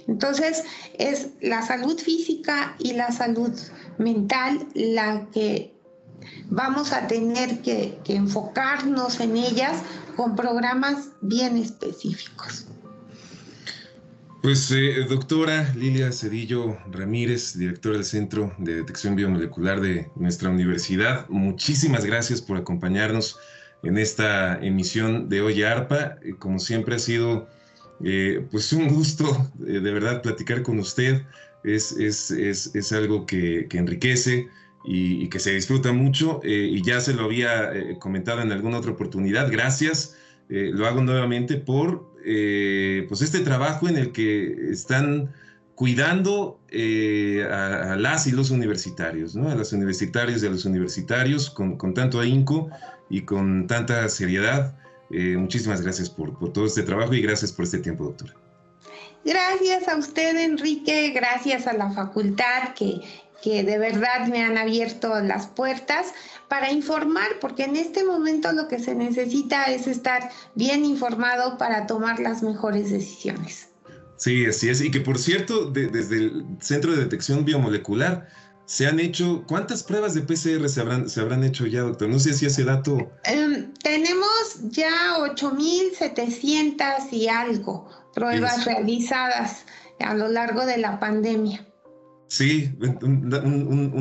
Entonces, 0.09 0.64
es 0.99 1.29
la 1.42 1.62
salud 1.62 1.99
física 1.99 2.75
y 2.79 2.95
la 2.95 3.12
salud 3.12 3.53
mental 3.99 4.66
la 4.75 5.27
que 5.33 5.75
vamos 6.47 6.92
a 6.92 7.07
tener 7.07 7.61
que, 7.61 7.99
que 8.05 8.14
enfocarnos 8.14 9.21
en 9.21 9.37
ellas 9.37 9.83
con 10.16 10.37
programas 10.37 11.09
bien 11.20 11.57
específicos. 11.57 12.66
Pues 14.42 14.72
eh, 14.72 15.07
doctora 15.09 15.72
Lilia 15.77 16.11
Cedillo 16.11 16.77
Ramírez, 16.90 17.57
directora 17.57 17.94
del 17.94 18.05
Centro 18.05 18.53
de 18.59 18.77
Detección 18.77 19.14
Biomolecular 19.14 19.81
de 19.81 20.11
nuestra 20.16 20.51
universidad, 20.51 21.29
muchísimas 21.29 22.05
gracias 22.05 22.42
por 22.42 22.57
acompañarnos 22.57 23.38
en 23.85 23.98
esta 23.98 24.59
emisión 24.61 25.29
de 25.29 25.42
Hoy 25.42 25.62
ARPA. 25.62 26.16
Eh, 26.22 26.35
como 26.38 26.59
siempre 26.59 26.96
ha 26.96 26.98
sido 26.98 27.46
eh, 28.03 28.44
pues 28.51 28.72
un 28.72 28.88
gusto 28.88 29.48
de 29.55 29.79
verdad 29.79 30.22
platicar 30.22 30.62
con 30.62 30.81
usted. 30.81 31.22
Es, 31.62 31.92
es, 31.92 32.33
es, 32.33 32.75
es 32.75 32.92
algo 32.92 33.25
que, 33.25 33.68
que 33.70 33.79
enriquece 33.79 34.48
y, 34.85 35.25
y, 35.25 35.29
que 35.29 35.38
se 35.38 35.53
disfruta 35.53 35.92
mucho 35.92 36.40
y 36.45 36.83
ya 36.83 37.01
se 37.01 37.14
lo 37.14 37.25
había 37.25 37.99
comentado 37.99 38.40
en 38.42 38.53
alguna 38.53 38.79
otra 38.79 38.92
oportunidad. 38.92 39.51
Gracias. 39.51 40.16
lo 40.49 40.87
hago 40.87 41.03
nuevamente 41.03 41.57
por 41.57 42.12
eh, 42.25 43.07
pues 43.09 43.21
este 43.23 43.40
trabajo 43.40 43.88
en 43.88 43.97
el 43.97 44.12
que 44.12 44.71
están 44.71 45.33
cuidando 45.75 46.61
eh, 46.68 47.45
a, 47.51 47.97
las 47.97 48.27
y 48.27 48.33
los 48.33 48.51
universitarios, 48.51 49.35
¿no? 49.35 49.51
a 49.51 49.55
las 49.55 49.73
universitarias 49.73 50.42
y 50.42 50.47
a 50.47 50.51
los 50.51 50.64
universitarios 50.64 51.51
con, 51.51 51.77
tanto 51.95 52.21
ahínco 52.21 52.71
y 53.11 53.23
con 53.23 53.66
tanta 53.66 54.09
seriedad. 54.09 54.77
Eh, 55.11 55.37
muchísimas 55.37 55.83
gracias 55.83 56.09
por, 56.09 56.38
por 56.38 56.53
todo 56.53 56.66
este 56.66 56.83
trabajo 56.83 57.12
y 57.14 57.23
gracias 57.23 57.53
por 57.53 57.64
este 57.64 57.79
tiempo, 57.79 58.05
doctora. 58.05 58.35
Gracias 59.25 59.87
a 59.87 59.97
usted, 59.97 60.37
Enrique, 60.37 61.11
gracias 61.11 61.66
a 61.68 61.73
la 61.73 61.90
facultad 61.92 62.75
que, 62.77 63.01
que 63.42 63.62
de 63.64 63.76
verdad 63.76 64.28
me 64.28 64.42
han 64.42 64.57
abierto 64.57 65.20
las 65.20 65.48
puertas 65.48 66.14
para 66.48 66.70
informar, 66.70 67.38
porque 67.40 67.64
en 67.64 67.76
este 67.76 68.05
momento 68.05 68.52
lo 68.52 68.68
que 68.68 68.78
se 68.78 68.94
necesita 68.94 69.64
es 69.64 69.87
estar 69.87 70.31
bien 70.55 70.85
informado 70.85 71.59
para 71.59 71.87
tomar 71.87 72.20
las 72.20 72.42
mejores 72.42 72.90
decisiones. 72.90 73.68
Sí, 74.16 74.46
así 74.46 74.68
es. 74.68 74.81
Y 74.81 74.90
que 74.90 75.00
por 75.00 75.18
cierto, 75.18 75.70
desde 75.70 76.16
el 76.16 76.44
Centro 76.61 76.92
de 76.92 76.98
Detección 76.98 77.44
Biomolecular 77.44 78.28
se 78.66 78.87
han 78.87 79.00
hecho, 79.00 79.44
¿cuántas 79.48 79.83
pruebas 79.83 80.14
de 80.14 80.22
PCR 80.22 80.68
se 80.68 80.81
habrán, 80.81 81.09
se 81.09 81.20
habrán 81.20 81.42
hecho 81.42 81.66
ya, 81.66 81.81
doctor? 81.81 82.09
No 82.09 82.20
sé 82.20 82.33
si 82.33 82.46
ese 82.46 82.62
dato... 82.64 82.94
Um, 82.94 83.74
tenemos 83.83 84.61
ya 84.70 85.16
8.700 85.18 87.12
y 87.12 87.28
algo 87.28 87.88
pruebas 88.14 88.64
realizadas 88.64 89.64
a 89.98 90.14
lo 90.14 90.28
largo 90.28 90.64
de 90.64 90.78
la 90.78 91.00
pandemia. 91.00 91.66
Sí, 92.33 92.73
un, 92.81 93.29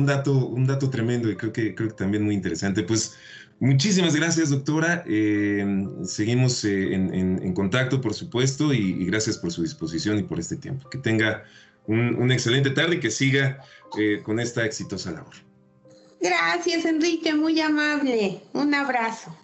dato, 0.06 0.32
un 0.32 0.66
dato 0.66 0.88
tremendo 0.88 1.30
y 1.30 1.36
creo 1.36 1.52
que, 1.52 1.74
creo 1.74 1.90
que 1.90 1.94
también 1.94 2.22
muy 2.22 2.34
interesante. 2.34 2.82
Pues 2.82 3.14
muchísimas 3.60 4.16
gracias, 4.16 4.48
doctora. 4.48 5.04
Eh, 5.06 5.86
seguimos 6.04 6.64
eh, 6.64 6.94
en, 6.94 7.52
contacto, 7.52 8.00
por 8.00 8.14
supuesto, 8.14 8.72
y, 8.72 9.04
gracias 9.04 9.36
por 9.36 9.52
su 9.52 9.60
disposición 9.60 10.18
y 10.18 10.22
por 10.22 10.40
este 10.40 10.56
tiempo. 10.56 10.88
Que 10.88 10.96
tenga 10.96 11.44
una 11.86 12.32
excelente 12.32 12.70
tarde 12.70 12.96
y 12.96 13.00
que 13.00 13.10
siga 13.10 13.62
eh, 13.98 14.22
con 14.22 14.40
esta 14.40 14.64
exitosa 14.64 15.12
labor. 15.12 15.34
Gracias, 16.18 16.86
Enrique, 16.86 17.34
muy 17.34 17.60
amable. 17.60 18.40
Un 18.54 18.74
abrazo. 18.74 19.36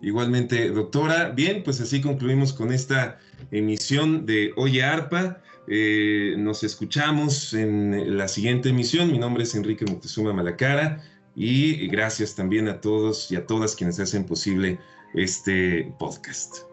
Igualmente, 0.00 0.70
doctora. 0.70 1.30
Bien, 1.30 1.62
pues 1.62 1.80
así 1.80 2.00
concluimos 2.00 2.52
con 2.52 2.72
esta 2.72 3.18
emisión 3.50 4.26
de 4.26 4.52
Oye 4.56 4.82
Arpa. 4.82 5.42
Eh, 5.68 6.34
nos 6.38 6.64
escuchamos 6.64 7.52
en 7.54 8.16
la 8.16 8.28
siguiente 8.28 8.70
emisión. 8.70 9.12
Mi 9.12 9.18
nombre 9.18 9.44
es 9.44 9.54
Enrique 9.54 9.84
Moctezuma 9.84 10.32
Malacara 10.32 11.02
y 11.36 11.86
gracias 11.88 12.34
también 12.34 12.68
a 12.68 12.80
todos 12.80 13.30
y 13.30 13.36
a 13.36 13.46
todas 13.46 13.76
quienes 13.76 14.00
hacen 14.00 14.24
posible 14.24 14.78
este 15.14 15.92
podcast. 15.98 16.64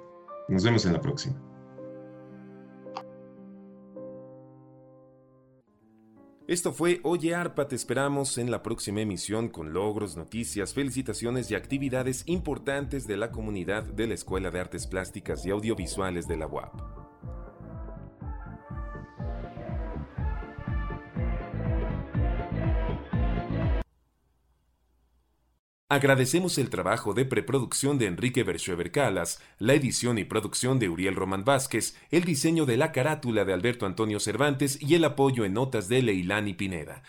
Nos 0.47 0.63
vemos 0.63 0.85
en 0.85 0.93
la 0.93 1.01
próxima. 1.01 1.46
Esto 6.47 6.71
fue 6.71 7.01
Oye 7.03 7.35
Arpa, 7.35 7.67
te 7.67 7.75
esperamos 7.75 8.37
en 8.37 8.51
la 8.51 8.63
próxima 8.63 9.01
emisión 9.01 9.49
con 9.49 9.73
logros, 9.73 10.15
noticias, 10.15 10.73
felicitaciones 10.73 11.51
y 11.51 11.55
actividades 11.55 12.23
importantes 12.25 13.05
de 13.05 13.17
la 13.17 13.31
comunidad 13.31 13.83
de 13.83 14.07
la 14.07 14.13
Escuela 14.13 14.49
de 14.49 14.61
Artes 14.61 14.87
Plásticas 14.87 15.45
y 15.45 15.49
Audiovisuales 15.49 16.25
de 16.25 16.37
la 16.37 16.47
UAP. 16.47 17.06
Agradecemos 25.89 26.57
el 26.57 26.69
trabajo 26.69 27.13
de 27.13 27.23
preproducción 27.23 27.97
de 27.97 28.07
Enrique 28.07 28.43
Berchuever 28.43 28.91
Calas, 28.91 29.39
la 29.57 29.73
edición 29.73 30.17
y 30.17 30.25
producción 30.25 30.79
de 30.79 30.89
Uriel 30.89 31.15
Román 31.15 31.45
Vázquez, 31.45 31.95
el 32.11 32.25
diseño 32.25 32.65
de 32.65 32.75
la 32.75 32.91
carátula 32.91 33.45
de 33.45 33.53
Alberto 33.53 33.85
Antonio 33.85 34.19
Cervantes 34.19 34.81
y 34.81 34.95
el 34.95 35.05
apoyo 35.05 35.45
en 35.45 35.53
notas 35.53 35.87
de 35.87 36.01
Leilani 36.01 36.55
Pineda. 36.55 37.03